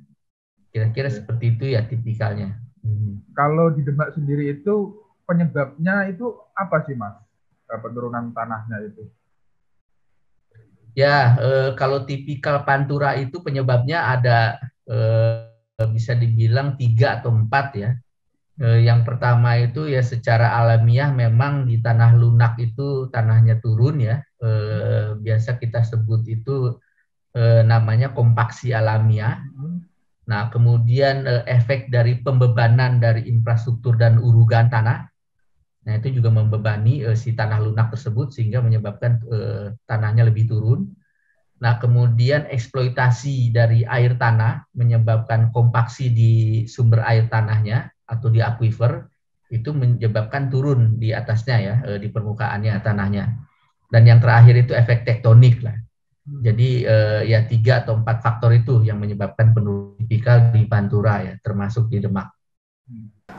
Kira-kira 0.74 1.14
seperti 1.14 1.54
itu 1.54 1.66
ya 1.78 1.86
tipikalnya. 1.86 2.58
Hmm. 2.82 3.22
Kalau 3.38 3.70
di 3.70 3.86
Demak 3.86 4.18
sendiri 4.18 4.50
itu 4.50 4.98
penyebabnya 5.30 6.10
itu 6.10 6.26
apa 6.58 6.90
sih 6.90 6.98
mas? 6.98 7.14
Penurunan 7.70 8.34
tanahnya 8.34 8.82
itu? 8.90 9.06
Ya, 10.92 11.40
e, 11.40 11.50
kalau 11.80 12.04
tipikal 12.04 12.68
pantura 12.68 13.16
itu 13.16 13.40
penyebabnya 13.40 14.12
ada 14.12 14.60
e, 14.84 14.98
bisa 15.90 16.14
dibilang 16.14 16.76
tiga 16.78 17.22
atau 17.22 17.32
empat 17.34 17.68
ya. 17.74 17.92
Eh, 18.62 18.86
yang 18.86 19.02
pertama 19.02 19.58
itu 19.58 19.90
ya 19.90 20.06
secara 20.06 20.54
alamiah 20.62 21.10
memang 21.10 21.66
di 21.66 21.82
tanah 21.82 22.14
lunak 22.14 22.62
itu 22.62 23.10
tanahnya 23.10 23.58
turun 23.58 23.98
ya. 23.98 24.22
Eh, 24.38 25.18
biasa 25.18 25.58
kita 25.58 25.82
sebut 25.82 26.22
itu 26.30 26.78
eh, 27.34 27.66
namanya 27.66 28.14
kompaksi 28.14 28.76
alamiah. 28.76 29.42
Nah, 30.30 30.48
kemudian 30.54 31.26
efek 31.50 31.90
dari 31.92 32.22
pembebanan 32.22 33.02
dari 33.02 33.26
infrastruktur 33.28 33.98
dan 33.98 34.22
urugan 34.22 34.70
tanah. 34.70 35.11
Nah, 35.82 35.98
itu 35.98 36.22
juga 36.22 36.30
membebani 36.30 37.02
si 37.18 37.34
tanah 37.34 37.58
lunak 37.58 37.90
tersebut 37.90 38.30
sehingga 38.30 38.62
menyebabkan 38.62 39.18
tanahnya 39.90 40.30
lebih 40.30 40.46
turun. 40.46 40.94
Nah, 41.62 41.78
kemudian 41.78 42.50
eksploitasi 42.50 43.54
dari 43.54 43.86
air 43.86 44.18
tanah 44.18 44.66
menyebabkan 44.74 45.54
kompaksi 45.54 46.10
di 46.10 46.34
sumber 46.66 47.06
air 47.06 47.30
tanahnya 47.30 47.94
atau 48.06 48.34
di 48.34 48.42
aquifer 48.42 49.06
itu 49.52 49.70
menyebabkan 49.76 50.48
turun 50.48 50.98
di 50.98 51.12
atasnya 51.12 51.58
ya 51.60 51.76
eh, 51.86 52.00
di 52.02 52.08
permukaannya 52.10 52.74
tanahnya. 52.82 53.26
Dan 53.92 54.08
yang 54.08 54.24
terakhir 54.24 54.56
itu 54.58 54.72
efek 54.72 55.04
tektonik 55.04 55.60
lah. 55.62 55.76
Jadi 56.22 56.86
uh, 56.86 57.26
ya 57.26 57.44
tiga 57.50 57.84
atau 57.84 57.98
empat 57.98 58.24
faktor 58.24 58.54
itu 58.56 58.86
yang 58.86 59.02
menyebabkan 59.02 59.52
penurunan 59.52 59.98
tipikal 60.00 60.54
di 60.54 60.64
Pantura 60.70 61.28
ya, 61.28 61.34
termasuk 61.44 61.92
di 61.92 61.98
Demak. 62.00 62.32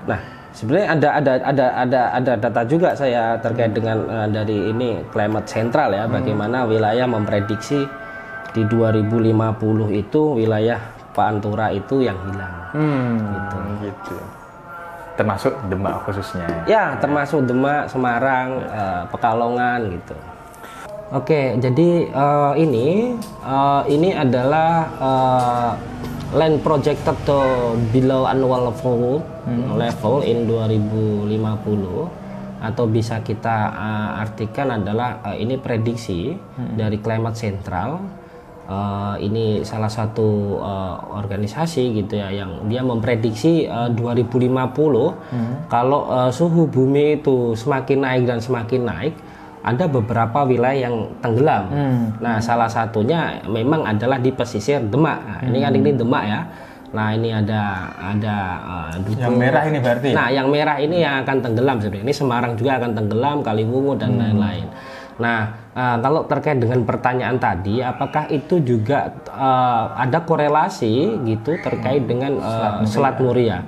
Nah, 0.03 0.21
sebenarnya 0.51 0.89
ada 0.99 1.09
ada 1.19 1.33
ada 1.43 1.67
ada 1.79 2.01
ada 2.19 2.33
data 2.37 2.63
juga 2.67 2.93
saya 2.99 3.39
terkait 3.39 3.73
dengan 3.73 4.03
uh, 4.07 4.29
dari 4.29 4.71
ini 4.71 5.03
climate 5.15 5.47
central 5.47 5.95
ya, 5.95 6.05
hmm. 6.07 6.13
bagaimana 6.13 6.59
wilayah 6.67 7.07
memprediksi 7.07 7.87
di 8.53 8.63
2050 8.69 9.33
itu 9.97 10.23
wilayah 10.37 10.81
Pantura 11.13 11.69
itu 11.69 12.01
yang 12.01 12.17
hilang. 12.25 12.57
Hmm, 12.73 13.21
gitu. 13.21 13.59
gitu. 13.85 14.17
Termasuk 15.13 15.53
Demak 15.69 16.09
khususnya. 16.09 16.49
Ya, 16.65 16.97
termasuk 16.97 17.45
Demak, 17.45 17.93
Semarang, 17.93 18.65
uh, 18.65 19.05
Pekalongan 19.13 19.93
gitu. 19.93 20.17
Oke, 21.13 21.61
jadi 21.61 22.09
uh, 22.17 22.57
ini 22.57 23.21
uh, 23.45 23.85
ini 23.85 24.17
adalah 24.17 24.89
uh, 24.97 25.73
land 26.33 26.65
projected 26.65 27.17
to 27.29 27.39
below 27.93 28.25
annual 28.25 28.73
level 28.73 29.21
hmm. 29.21 29.77
level 29.77 30.25
in 30.25 30.49
2050 30.49 31.29
atau 32.63 32.85
bisa 32.87 33.21
kita 33.21 33.75
uh, 33.75 34.23
artikan 34.23 34.81
adalah 34.81 35.21
uh, 35.21 35.37
ini 35.37 35.59
prediksi 35.59 36.33
hmm. 36.33 36.79
dari 36.79 37.03
climate 37.03 37.37
central 37.37 38.01
uh, 38.65 39.19
ini 39.21 39.61
salah 39.67 39.91
satu 39.91 40.57
uh, 40.63 40.97
organisasi 41.21 42.01
gitu 42.01 42.17
ya 42.17 42.33
yang 42.33 42.65
dia 42.71 42.81
memprediksi 42.81 43.69
uh, 43.69 43.91
2050 43.93 44.57
hmm. 44.57 45.55
kalau 45.69 46.09
uh, 46.09 46.31
suhu 46.33 46.71
bumi 46.71 47.21
itu 47.21 47.53
semakin 47.59 47.99
naik 48.09 48.25
dan 48.25 48.39
semakin 48.41 48.83
naik 48.89 49.15
ada 49.63 49.87
beberapa 49.87 50.43
wilayah 50.43 50.91
yang 50.91 50.97
tenggelam. 51.23 51.65
Hmm. 51.71 52.03
Nah, 52.19 52.43
salah 52.43 52.67
satunya 52.67 53.39
memang 53.47 53.87
adalah 53.87 54.19
di 54.19 54.35
pesisir 54.35 54.83
Demak. 54.83 55.19
Nah, 55.23 55.39
hmm. 55.39 55.49
ini 55.49 55.59
kan 55.63 55.73
ini 55.79 55.91
Demak 55.95 56.25
ya. 56.27 56.41
Nah, 56.93 57.09
ini 57.17 57.33
ada 57.33 57.89
ada 57.97 58.37
uh, 58.61 58.93
Yang 59.17 59.37
merah 59.39 59.63
ini 59.65 59.79
berarti. 59.81 60.09
Nah, 60.13 60.29
yang 60.29 60.51
merah 60.51 60.77
ini 60.83 61.01
yang 61.01 61.25
akan 61.25 61.37
tenggelam 61.41 61.79
sebenarnya. 61.79 62.05
Ini 62.11 62.15
Semarang 62.15 62.53
juga 62.59 62.83
akan 62.83 62.91
tenggelam, 62.93 63.39
Kaliwungu 63.41 63.95
dan 63.97 64.19
hmm. 64.19 64.21
lain-lain. 64.21 64.67
Hmm. 64.67 65.01
Nah, 65.23 65.41
uh, 65.79 65.97
kalau 66.03 66.27
terkait 66.27 66.59
dengan 66.59 66.83
pertanyaan 66.83 67.39
tadi, 67.39 67.79
apakah 67.79 68.27
itu 68.35 68.59
juga 68.61 69.15
uh, 69.31 69.95
ada 69.95 70.27
korelasi 70.27 71.23
gitu 71.23 71.55
terkait 71.63 72.03
hmm. 72.03 72.11
dengan 72.11 72.33
uh, 72.43 72.83
Selat 72.83 73.23
Muria? 73.23 73.63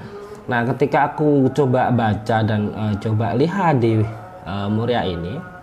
Nah, 0.51 0.67
ketika 0.75 1.15
aku 1.15 1.49
coba 1.55 1.89
baca 1.95 2.43
dan 2.43 2.69
uh, 2.75 2.93
coba 2.99 3.33
lihat 3.39 3.81
di 3.81 4.03
uh, 4.45 4.69
Muria 4.69 5.07
ini, 5.07 5.54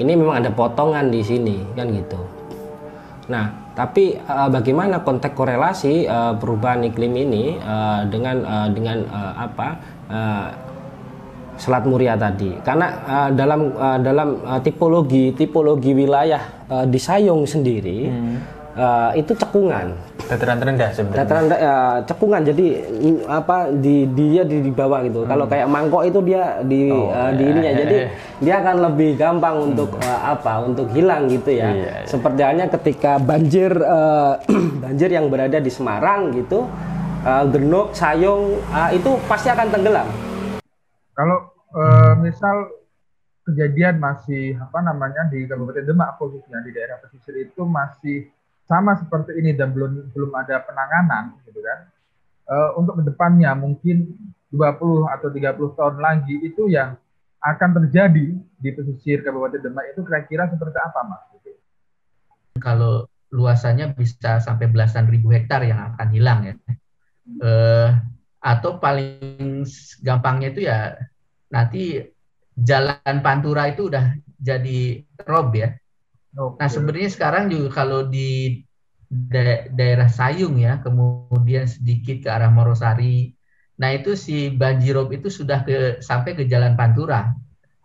ini 0.00 0.12
memang 0.18 0.42
ada 0.42 0.50
potongan 0.50 1.10
di 1.10 1.20
sini 1.22 1.56
kan 1.74 1.86
gitu. 1.90 2.20
Nah 3.30 3.74
tapi 3.74 4.14
uh, 4.14 4.46
bagaimana 4.50 5.02
konteks 5.02 5.34
korelasi 5.34 6.06
uh, 6.06 6.38
perubahan 6.38 6.86
iklim 6.86 7.14
ini 7.14 7.58
uh, 7.58 8.06
dengan 8.06 8.36
uh, 8.46 8.68
dengan 8.70 8.98
uh, 9.10 9.32
apa 9.38 9.68
uh, 10.10 10.48
Selat 11.54 11.86
Muria 11.86 12.18
tadi? 12.18 12.50
Karena 12.66 12.86
uh, 13.06 13.30
dalam 13.30 13.70
uh, 13.74 13.98
dalam 14.02 14.42
uh, 14.42 14.58
tipologi 14.58 15.30
tipologi 15.34 15.94
wilayah 15.94 16.42
uh, 16.66 16.86
di 16.86 16.98
Sayung 16.98 17.46
sendiri 17.46 17.98
hmm 18.10 18.53
uh, 18.74 19.10
itu 19.14 19.32
cekungan 19.34 19.94
dataran 20.24 20.58
rendah 20.58 20.90
sebenarnya 20.94 21.18
dataran 21.20 21.44
uh, 21.52 21.98
cekungan 22.08 22.42
jadi 22.48 22.66
apa 23.28 23.56
di 23.76 24.08
dia 24.12 24.42
di, 24.46 24.64
di 24.64 24.72
bawah 24.72 25.04
gitu 25.04 25.24
hmm. 25.24 25.28
kalau 25.28 25.44
kayak 25.46 25.68
mangkok 25.68 26.02
itu 26.06 26.18
dia 26.24 26.60
di 26.64 26.90
oh, 26.90 27.12
uh, 27.12 27.32
di 27.34 27.44
ininya 27.44 27.72
iya, 27.72 27.80
jadi 27.84 27.96
iya. 27.96 28.08
dia 28.44 28.54
akan 28.64 28.76
lebih 28.90 29.10
gampang 29.18 29.56
hmm. 29.56 29.68
untuk 29.72 29.90
uh, 30.00 30.20
apa 30.34 30.52
untuk 30.64 30.86
hilang 30.92 31.28
gitu 31.28 31.50
ya 31.54 31.70
iya, 31.70 31.90
iya. 32.02 32.08
seperti 32.08 32.40
halnya 32.40 32.66
ketika 32.72 33.20
banjir 33.20 33.70
uh, 33.74 34.40
banjir 34.84 35.08
yang 35.12 35.28
berada 35.28 35.58
di 35.60 35.70
Semarang 35.70 36.32
gitu 36.34 36.66
uh, 37.24 37.44
Genuk 37.48 37.92
Sayung 37.92 38.58
uh, 38.72 38.90
itu 38.90 39.10
pasti 39.28 39.48
akan 39.52 39.68
tenggelam 39.70 40.08
kalau 41.14 41.38
uh, 41.76 42.14
misal 42.18 42.70
kejadian 43.44 44.00
masih 44.00 44.56
apa 44.56 44.80
namanya 44.80 45.28
di 45.28 45.44
Kabupaten 45.44 45.84
Demak 45.84 46.16
khususnya 46.16 46.64
di 46.64 46.72
daerah 46.72 46.96
pesisir 47.04 47.36
itu 47.44 47.62
masih 47.68 48.32
sama 48.64 48.96
seperti 48.96 49.36
ini 49.38 49.52
dan 49.52 49.76
belum 49.76 50.12
belum 50.16 50.30
ada 50.32 50.64
penanganan 50.64 51.36
gitu 51.44 51.60
kan 51.60 51.78
uh, 52.48 52.70
untuk 52.80 53.00
ke 53.00 53.12
depannya 53.12 53.52
mungkin 53.52 54.16
20 54.52 55.10
atau 55.10 55.28
30 55.28 55.78
tahun 55.78 55.96
lagi 55.98 56.34
itu 56.46 56.70
yang 56.70 56.94
akan 57.44 57.70
terjadi 57.76 58.26
di 58.56 58.70
pesisir 58.72 59.20
Kabupaten 59.20 59.60
Demak 59.60 59.92
itu 59.92 60.00
kira-kira 60.00 60.48
seperti 60.48 60.78
apa 60.80 61.00
mas? 61.04 61.22
Kalau 62.56 63.04
luasannya 63.34 63.92
bisa 63.98 64.38
sampai 64.40 64.70
belasan 64.70 65.10
ribu 65.10 65.34
hektar 65.34 65.60
yang 65.66 65.92
akan 65.92 66.08
hilang 66.14 66.40
ya. 66.48 66.54
Uh, 67.42 67.90
atau 68.40 68.78
paling 68.78 69.64
gampangnya 70.04 70.48
itu 70.52 70.60
ya 70.68 70.96
nanti 71.48 72.00
jalan 72.54 73.16
Pantura 73.24 73.72
itu 73.72 73.88
udah 73.88 74.12
jadi 74.36 75.02
rob 75.24 75.56
ya 75.56 75.72
Okay. 76.34 76.58
Nah 76.58 76.68
sebenarnya 76.68 77.10
sekarang 77.14 77.44
juga 77.46 77.68
kalau 77.70 78.10
di 78.10 78.58
da 79.06 79.70
daerah 79.70 80.10
Sayung 80.10 80.58
ya, 80.58 80.82
kemudian 80.82 81.70
sedikit 81.70 82.26
ke 82.26 82.28
arah 82.30 82.50
Morosari, 82.50 83.30
nah 83.78 83.94
itu 83.94 84.18
si 84.18 84.50
banjirop 84.50 85.14
itu 85.14 85.30
sudah 85.30 85.62
ke 85.62 86.02
sampai 86.02 86.34
ke 86.34 86.50
Jalan 86.50 86.74
Pantura. 86.74 87.30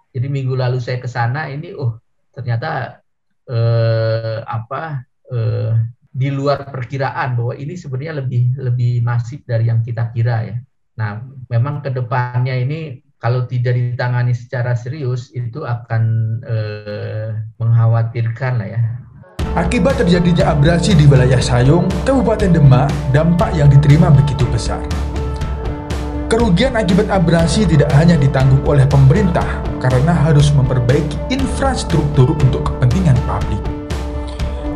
Jadi 0.10 0.26
minggu 0.26 0.58
lalu 0.58 0.82
saya 0.82 0.98
ke 0.98 1.06
sana 1.06 1.46
ini, 1.54 1.78
oh 1.78 2.02
ternyata 2.34 2.98
eh, 3.46 4.42
apa 4.42 5.06
eh, 5.30 5.72
di 6.10 6.30
luar 6.34 6.74
perkiraan 6.74 7.38
bahwa 7.38 7.54
ini 7.54 7.78
sebenarnya 7.78 8.26
lebih 8.26 8.58
lebih 8.58 9.06
masif 9.06 9.46
dari 9.46 9.70
yang 9.70 9.86
kita 9.86 10.10
kira 10.10 10.50
ya. 10.50 10.58
Nah 10.98 11.22
memang 11.54 11.86
ke 11.86 11.94
depannya 11.94 12.58
ini 12.58 12.98
kalau 13.20 13.44
tidak 13.46 13.76
ditangani 13.76 14.32
secara 14.32 14.74
serius 14.80 15.28
itu 15.36 15.68
akan 15.68 16.04
eh, 16.48 17.36
mengkhawatirkan 17.60 18.54
lah 18.64 18.68
ya. 18.72 18.82
Akibat 19.60 20.00
terjadinya 20.00 20.56
abrasi 20.56 20.96
di 20.96 21.04
wilayah 21.04 21.42
Sayung, 21.42 21.92
Kabupaten 22.08 22.56
Demak, 22.56 22.88
dampak 23.12 23.52
yang 23.52 23.68
diterima 23.68 24.08
begitu 24.08 24.48
besar. 24.48 24.80
Kerugian 26.30 26.78
akibat 26.78 27.10
abrasi 27.10 27.66
tidak 27.66 27.90
hanya 27.98 28.14
ditanggung 28.16 28.62
oleh 28.64 28.86
pemerintah 28.86 29.48
karena 29.82 30.14
harus 30.14 30.54
memperbaiki 30.54 31.18
infrastruktur 31.34 32.38
untuk 32.38 32.70
kepentingan 32.70 33.18
publik. 33.26 33.64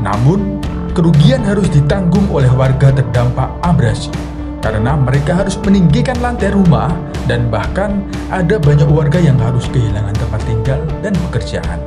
Namun, 0.02 0.58
kerugian 0.98 1.46
harus 1.46 1.70
ditanggung 1.70 2.26
oleh 2.34 2.50
warga 2.50 2.90
terdampak 2.90 3.54
abrasi 3.62 4.10
karena 4.64 4.96
mereka 4.96 5.44
harus 5.44 5.60
meninggikan 5.60 6.16
lantai 6.24 6.56
rumah 6.56 6.88
dan 7.28 7.52
bahkan 7.52 8.00
ada 8.32 8.56
banyak 8.56 8.88
warga 8.88 9.20
yang 9.20 9.36
harus 9.36 9.68
kehilangan 9.76 10.16
tempat 10.16 10.42
tinggal 10.48 10.80
dan 11.04 11.12
pekerjaan. 11.28 11.80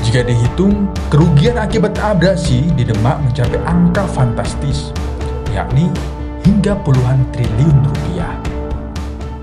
Jika 0.00 0.24
dihitung, 0.24 0.88
kerugian 1.12 1.60
akibat 1.60 2.00
abrasi 2.00 2.64
di 2.80 2.88
Demak 2.88 3.20
mencapai 3.20 3.60
angka 3.68 4.08
fantastis, 4.08 4.88
yakni 5.52 5.92
hingga 6.48 6.80
puluhan 6.80 7.20
triliun 7.36 7.76
rupiah. 7.92 8.34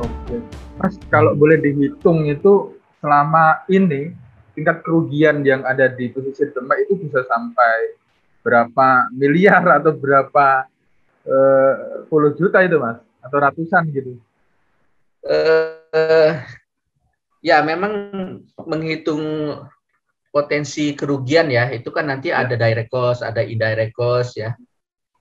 Oke, 0.01 0.41
Mas, 0.81 0.97
kalau 1.13 1.37
boleh 1.37 1.61
dihitung 1.61 2.25
itu 2.25 2.81
selama 2.97 3.61
ini 3.69 4.09
tingkat 4.57 4.81
kerugian 4.81 5.45
yang 5.45 5.61
ada 5.69 5.85
di 5.85 6.09
pesisir 6.09 6.49
Demak 6.49 6.81
itu 6.81 6.97
bisa 6.97 7.21
sampai 7.29 7.93
berapa 8.41 9.13
miliar 9.13 9.61
atau 9.69 9.93
berapa 9.93 10.70
eh, 11.25 11.73
puluh 12.07 12.33
juta 12.37 12.61
itu 12.65 12.77
mas 12.81 12.99
atau 13.21 13.37
ratusan 13.37 13.83
gitu 13.93 14.17
eh, 15.25 16.41
ya 17.41 17.61
memang 17.61 17.93
menghitung 18.65 19.55
potensi 20.31 20.95
kerugian 20.95 21.51
ya 21.51 21.69
itu 21.69 21.91
kan 21.91 22.07
nanti 22.07 22.31
ya. 22.31 22.45
ada 22.45 22.55
direct 22.55 22.89
cost 22.89 23.21
ada 23.21 23.43
indirect 23.43 23.93
cost 23.93 24.39
ya 24.39 24.55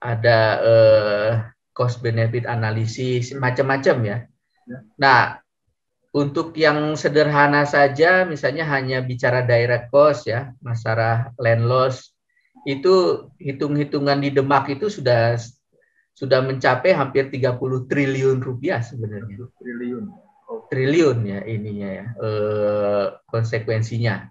ada 0.01 0.39
eh, 0.63 1.31
cost 1.75 2.01
benefit 2.01 2.47
analisis 2.49 3.35
macam-macam 3.35 3.97
ya. 4.01 4.17
ya 4.65 4.77
nah 4.97 5.21
untuk 6.11 6.51
yang 6.59 6.99
sederhana 6.99 7.63
saja 7.63 8.27
misalnya 8.27 8.67
hanya 8.67 8.99
bicara 8.99 9.43
direct 9.43 9.91
cost 9.91 10.27
ya 10.27 10.51
masalah 10.59 11.31
land 11.39 11.63
loss 11.67 12.11
itu 12.67 13.27
hitung-hitungan 13.41 14.21
di 14.21 14.29
Demak 14.29 14.69
itu 14.69 14.91
sudah 14.91 15.39
sudah 16.11 16.43
mencapai 16.43 16.91
hampir 16.93 17.31
30 17.31 17.89
triliun 17.89 18.37
rupiah 18.43 18.83
sebenarnya. 18.83 19.47
Triliun. 19.57 20.05
Oh. 20.51 20.67
Triliun 20.67 21.17
ya 21.23 21.39
ininya 21.47 21.89
ya 21.89 22.05
eh, 22.19 23.05
konsekuensinya. 23.27 24.27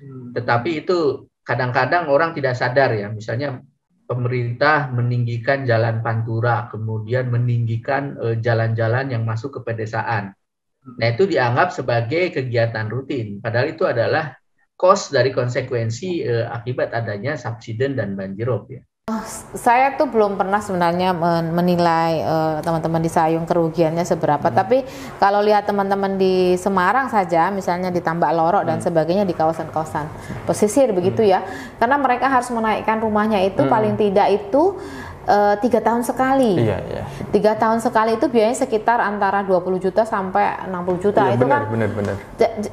Hmm. 0.00 0.34
Tetapi 0.34 0.84
itu 0.84 1.30
kadang-kadang 1.46 2.10
orang 2.10 2.34
tidak 2.34 2.58
sadar 2.58 2.92
ya, 2.94 3.08
misalnya 3.08 3.62
pemerintah 4.10 4.90
meninggikan 4.90 5.62
jalan 5.62 6.02
pantura, 6.02 6.66
kemudian 6.68 7.30
meninggikan 7.30 8.18
eh, 8.18 8.36
jalan-jalan 8.42 9.14
yang 9.14 9.22
masuk 9.22 9.58
ke 9.58 9.72
pedesaan. 9.72 10.34
Nah 10.80 11.06
itu 11.12 11.28
dianggap 11.28 11.76
sebagai 11.76 12.32
kegiatan 12.32 12.88
rutin, 12.88 13.38
padahal 13.38 13.68
itu 13.70 13.84
adalah 13.84 14.40
cost 14.80 15.12
dari 15.12 15.28
konsekuensi 15.28 16.24
uh, 16.24 16.48
akibat 16.48 16.96
adanya 16.96 17.36
subsiden 17.36 18.00
dan 18.00 18.16
banjirop 18.16 18.72
ya. 18.72 18.80
Oh, 19.10 19.18
saya 19.58 19.98
tuh 19.98 20.06
belum 20.06 20.38
pernah 20.38 20.62
sebenarnya 20.62 21.10
menilai 21.50 22.22
uh, 22.22 22.62
teman-teman 22.62 23.02
di 23.02 23.10
Sayung 23.10 23.42
kerugiannya 23.42 24.06
seberapa. 24.06 24.46
Hmm. 24.46 24.54
Tapi 24.54 24.86
kalau 25.18 25.42
lihat 25.42 25.66
teman-teman 25.66 26.14
di 26.14 26.54
Semarang 26.54 27.10
saja, 27.10 27.50
misalnya 27.50 27.90
di 27.90 27.98
Tambak 27.98 28.30
Lorok 28.30 28.62
hmm. 28.62 28.70
dan 28.70 28.78
sebagainya 28.78 29.26
di 29.26 29.34
kawasan-kawasan 29.34 30.06
pesisir 30.46 30.94
begitu 30.94 31.26
ya, 31.26 31.42
karena 31.82 31.98
mereka 31.98 32.30
harus 32.30 32.54
menaikkan 32.54 33.02
rumahnya 33.02 33.42
itu 33.42 33.66
hmm. 33.66 33.72
paling 33.74 33.94
tidak 33.98 34.30
itu 34.30 34.78
uh, 35.26 35.54
tiga 35.60 35.80
tahun 35.82 36.06
sekali. 36.06 36.56
Iya, 36.56 36.78
iya. 36.88 37.02
Tiga 37.34 37.52
tahun 37.58 37.82
sekali 37.82 38.16
itu 38.16 38.26
biayanya 38.30 38.58
sekitar 38.64 39.02
antara 39.02 39.44
20 39.44 39.82
juta 39.82 40.02
sampai 40.06 40.68
60 40.68 41.04
juta. 41.04 41.22
Iya, 41.28 41.34
itu 41.36 41.44
benar, 41.44 41.60
kan 41.66 41.72
benar, 41.72 41.90
benar. 41.92 42.16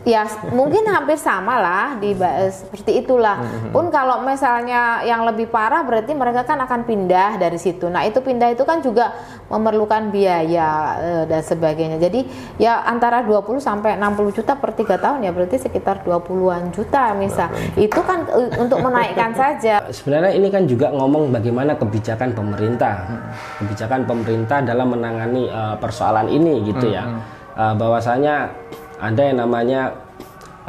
Ya 0.08 0.22
mungkin 0.54 0.84
hampir 0.88 1.18
sama 1.20 1.60
lah 1.60 1.86
di 2.00 2.16
seperti 2.52 3.04
itulah. 3.04 3.42
Mm 3.42 3.48
-hmm. 3.48 3.72
Pun 3.74 3.86
kalau 3.92 4.24
misalnya 4.24 5.04
yang 5.04 5.26
lebih 5.28 5.50
parah 5.52 5.84
berarti 5.84 6.14
mereka 6.16 6.48
kan 6.48 6.60
akan 6.64 6.88
pindah 6.88 7.42
dari 7.42 7.58
situ. 7.60 7.90
Nah 7.92 8.06
itu 8.06 8.22
pindah 8.22 8.54
itu 8.54 8.64
kan 8.64 8.80
juga 8.80 9.16
memerlukan 9.48 10.12
biaya 10.12 10.70
uh, 11.00 11.24
dan 11.26 11.42
sebagainya. 11.42 11.98
Jadi 11.98 12.28
ya 12.60 12.84
antara 12.84 13.24
20 13.24 13.60
sampai 13.64 13.96
60 13.96 14.38
juta 14.38 14.54
per 14.60 14.76
tiga 14.76 14.96
tahun 15.00 15.24
ya 15.24 15.32
berarti 15.32 15.58
sekitar 15.60 16.04
20-an 16.04 16.72
juta 16.76 17.16
misal. 17.16 17.50
Itu 17.80 18.04
kan 18.04 18.28
uh, 18.28 18.62
untuk 18.62 18.80
menaikkan 18.84 19.34
saja. 19.34 19.88
Sebenarnya 19.90 20.36
ini 20.36 20.48
kan 20.52 20.68
juga 20.68 20.92
ngomong 20.92 21.32
bagaimana 21.32 21.80
kebijakan 21.80 22.37
pemerintah 22.38 23.10
kebijakan 23.58 24.06
pemerintah 24.06 24.62
dalam 24.62 24.94
menangani 24.94 25.50
uh, 25.50 25.74
persoalan 25.82 26.30
ini 26.30 26.62
gitu 26.70 26.94
ya. 26.94 27.18
Uh, 27.58 27.74
bahwasanya 27.74 28.54
ada 29.02 29.22
yang 29.26 29.42
namanya 29.42 29.98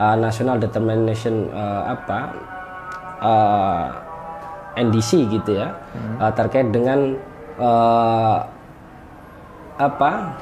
uh, 0.01 0.17
National 0.17 0.57
Determination 0.57 1.53
uh, 1.53 1.93
apa 1.93 2.21
uh, 3.21 3.85
NDC 4.81 5.29
gitu 5.29 5.61
ya, 5.61 5.77
uh, 6.17 6.33
terkait 6.33 6.73
dengan 6.73 7.13
uh, 7.61 8.41
apa 9.77 10.41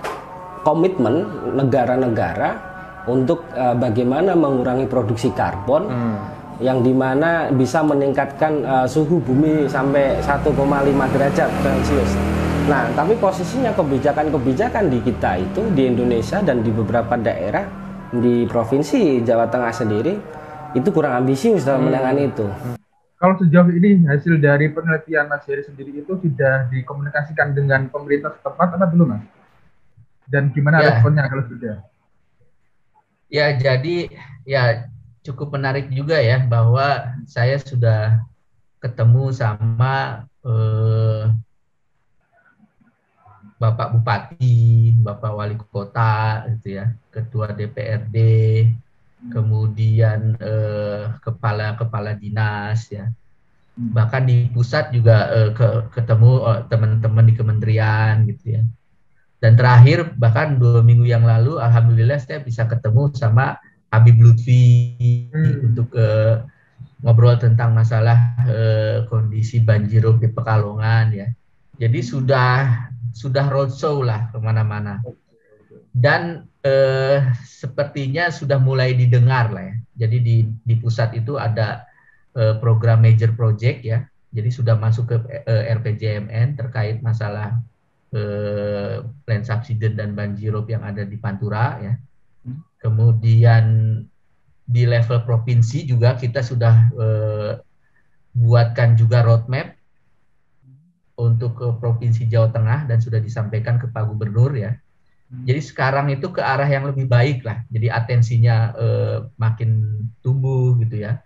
komitmen 0.62 1.26
negara-negara 1.58 2.62
untuk 3.10 3.42
uh, 3.58 3.74
bagaimana 3.74 4.38
mengurangi 4.38 4.86
produksi 4.86 5.34
karbon. 5.34 5.90
Hmm 5.90 6.35
yang 6.60 6.80
di 6.80 6.92
mana 6.92 7.52
bisa 7.52 7.84
meningkatkan 7.84 8.64
uh, 8.64 8.86
suhu 8.88 9.20
bumi 9.20 9.68
sampai 9.68 10.20
1,5 10.24 10.52
derajat 11.12 11.50
Celcius. 11.60 12.12
Nah, 12.66 12.90
tapi 12.98 13.14
posisinya 13.14 13.70
kebijakan-kebijakan 13.76 14.90
di 14.90 14.98
kita 15.04 15.38
itu 15.38 15.62
di 15.70 15.86
Indonesia 15.86 16.42
dan 16.42 16.66
di 16.66 16.74
beberapa 16.74 17.14
daerah 17.14 17.62
di 18.10 18.42
provinsi 18.48 19.22
Jawa 19.22 19.46
Tengah 19.46 19.70
sendiri 19.70 20.14
itu 20.74 20.88
kurang 20.90 21.22
ambisius 21.22 21.62
dalam 21.62 21.86
hmm. 21.86 21.88
menangani 21.92 22.22
itu. 22.26 22.46
Kalau 23.16 23.34
sejauh 23.40 23.72
ini 23.72 24.04
hasil 24.04 24.36
dari 24.42 24.68
penelitian 24.68 25.24
Mas 25.30 25.46
Heri 25.48 25.64
sendiri 25.64 26.04
itu 26.04 26.12
sudah 26.20 26.68
dikomunikasikan 26.68 27.56
dengan 27.56 27.88
pemerintah 27.88 28.36
setempat 28.36 28.76
atau 28.76 28.88
belum 28.92 29.08
Mas? 29.16 29.24
Dan 30.28 30.50
gimana 30.52 30.82
ya. 30.82 31.00
responnya 31.00 31.24
kalau 31.30 31.44
sudah? 31.48 31.80
Ya, 33.30 33.56
jadi 33.56 34.10
ya 34.44 34.90
cukup 35.26 35.58
menarik 35.58 35.90
juga 35.90 36.22
ya 36.22 36.38
bahwa 36.46 37.18
saya 37.26 37.58
sudah 37.58 38.22
ketemu 38.78 39.34
sama 39.34 40.24
eh, 40.46 41.24
Bapak 43.56 43.96
Bupati, 43.96 44.92
Bapak 45.00 45.32
Wali 45.32 45.56
Kota, 45.56 46.44
gitu 46.52 46.76
ya, 46.76 46.92
Ketua 47.08 47.56
DPRD, 47.56 48.16
kemudian 49.32 50.36
eh, 50.36 51.08
kepala 51.24 51.72
kepala 51.74 52.12
dinas 52.12 52.92
ya, 52.92 53.08
bahkan 53.76 54.28
di 54.28 54.52
pusat 54.52 54.92
juga 54.92 55.32
eh, 55.32 55.50
ke, 55.56 55.88
ketemu 55.88 56.30
oh, 56.44 56.60
teman-teman 56.68 57.24
di 57.24 57.34
kementerian 57.34 58.28
gitu 58.28 58.60
ya. 58.60 58.62
Dan 59.40 59.56
terakhir 59.56 60.16
bahkan 60.16 60.56
dua 60.60 60.84
minggu 60.84 61.08
yang 61.08 61.24
lalu, 61.24 61.56
alhamdulillah 61.56 62.20
saya 62.20 62.44
bisa 62.44 62.68
ketemu 62.68 63.12
sama 63.16 63.56
Habib 63.96 64.20
Lutfi 64.20 64.92
hmm. 65.32 65.72
untuk 65.72 65.88
uh, 65.96 66.44
ngobrol 67.00 67.40
tentang 67.40 67.72
masalah 67.72 68.36
uh, 68.44 69.08
kondisi 69.08 69.64
banjirop 69.64 70.20
di 70.20 70.28
Pekalongan 70.28 71.16
ya. 71.16 71.28
Jadi 71.80 72.00
sudah 72.04 72.84
sudah 73.16 73.48
roadshow 73.48 74.04
lah 74.04 74.28
ke 74.28 74.36
mana-mana. 74.36 75.00
Dan 75.96 76.44
uh, 76.60 77.32
sepertinya 77.40 78.28
sudah 78.28 78.60
mulai 78.60 78.92
didengar 78.92 79.48
lah 79.48 79.64
ya. 79.64 79.76
Jadi 80.04 80.16
di 80.20 80.36
di 80.44 80.74
pusat 80.76 81.16
itu 81.16 81.40
ada 81.40 81.88
uh, 82.36 82.60
program 82.60 83.00
major 83.00 83.32
project 83.32 83.80
ya. 83.80 84.04
Jadi 84.36 84.52
sudah 84.52 84.76
masuk 84.76 85.08
ke 85.08 85.16
uh, 85.48 85.64
RPJMN 85.80 86.60
terkait 86.60 87.00
masalah 87.00 87.56
uh, 88.12 89.08
plan 89.24 89.40
subsiden 89.40 89.96
dan 89.96 90.12
banjirop 90.12 90.68
yang 90.68 90.84
ada 90.84 91.08
di 91.08 91.16
Pantura 91.16 91.80
ya 91.80 91.96
Kemudian 92.86 93.64
di 94.62 94.82
level 94.86 95.26
provinsi 95.26 95.82
juga 95.90 96.14
kita 96.14 96.38
sudah 96.38 96.74
eh, 96.94 97.52
buatkan 98.30 98.94
juga 98.94 99.26
roadmap 99.26 99.74
untuk 101.18 101.58
ke 101.58 101.66
provinsi 101.82 102.30
Jawa 102.30 102.54
Tengah 102.54 102.86
dan 102.86 103.02
sudah 103.02 103.18
disampaikan 103.18 103.82
ke 103.82 103.90
Pak 103.90 104.06
Gubernur 104.06 104.54
ya. 104.54 104.78
Jadi 105.26 105.58
sekarang 105.58 106.06
itu 106.14 106.30
ke 106.30 106.38
arah 106.38 106.70
yang 106.70 106.86
lebih 106.86 107.10
baik 107.10 107.42
lah. 107.42 107.66
Jadi 107.74 107.90
atensinya 107.90 108.70
eh, 108.78 109.18
makin 109.34 110.02
tumbuh 110.22 110.78
gitu 110.78 111.02
ya. 111.02 111.18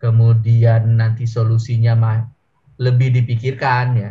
Kemudian 0.00 0.96
nanti 0.96 1.28
solusinya 1.28 1.92
mah 1.92 2.24
lebih 2.80 3.12
dipikirkan 3.12 3.86
ya. 4.00 4.10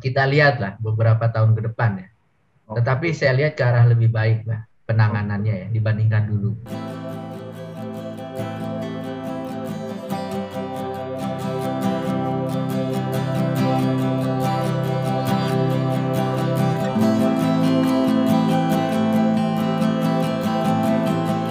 Kita 0.00 0.24
lihat 0.24 0.56
lah 0.56 0.72
beberapa 0.80 1.28
tahun 1.28 1.52
ke 1.52 1.68
depan 1.68 2.00
ya. 2.00 2.08
Tetapi 2.80 3.12
saya 3.12 3.36
lihat 3.36 3.60
ke 3.60 3.64
arah 3.64 3.84
lebih 3.84 4.08
baik 4.08 4.48
lah 4.48 4.67
penanganannya 4.88 5.52
ya 5.52 5.66
dibandingkan 5.68 6.22
dulu. 6.32 6.56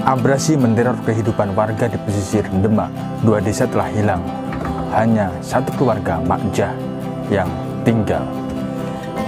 Abrasi 0.08 0.58
menteror 0.58 0.98
kehidupan 1.06 1.54
warga 1.54 1.86
di 1.86 2.00
pesisir 2.02 2.42
Demak. 2.66 2.90
Dua 3.22 3.38
desa 3.38 3.70
telah 3.70 3.92
hilang. 3.94 4.24
Hanya 4.90 5.30
satu 5.46 5.70
keluarga 5.78 6.18
Makjah 6.26 6.74
yang 7.30 7.52
tinggal. 7.86 8.26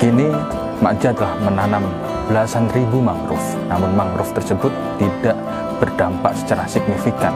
Kini 0.01 0.33
Makjah 0.81 1.13
telah 1.13 1.35
menanam 1.43 2.08
belasan 2.29 2.69
ribu 2.71 3.01
mangrove. 3.01 3.57
Namun 3.67 3.97
mangrove 3.97 4.31
tersebut 4.37 4.71
tidak 5.01 5.35
berdampak 5.81 6.37
secara 6.37 6.69
signifikan. 6.69 7.33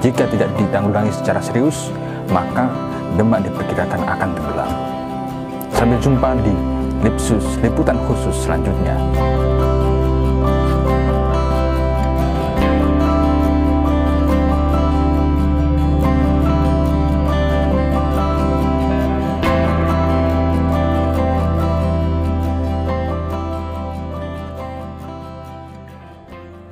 Jika 0.00 0.24
tidak 0.32 0.48
ditanggulangi 0.56 1.12
secara 1.12 1.44
serius, 1.44 1.92
maka 2.32 2.72
Demak 3.18 3.42
diperkirakan 3.42 4.06
akan 4.06 4.28
tenggelam. 4.38 4.70
Sampai 5.74 5.98
jumpa 5.98 6.30
di 6.46 6.54
Lipsus, 7.02 7.58
liputan 7.64 7.98
khusus 8.06 8.46
selanjutnya. 8.46 8.94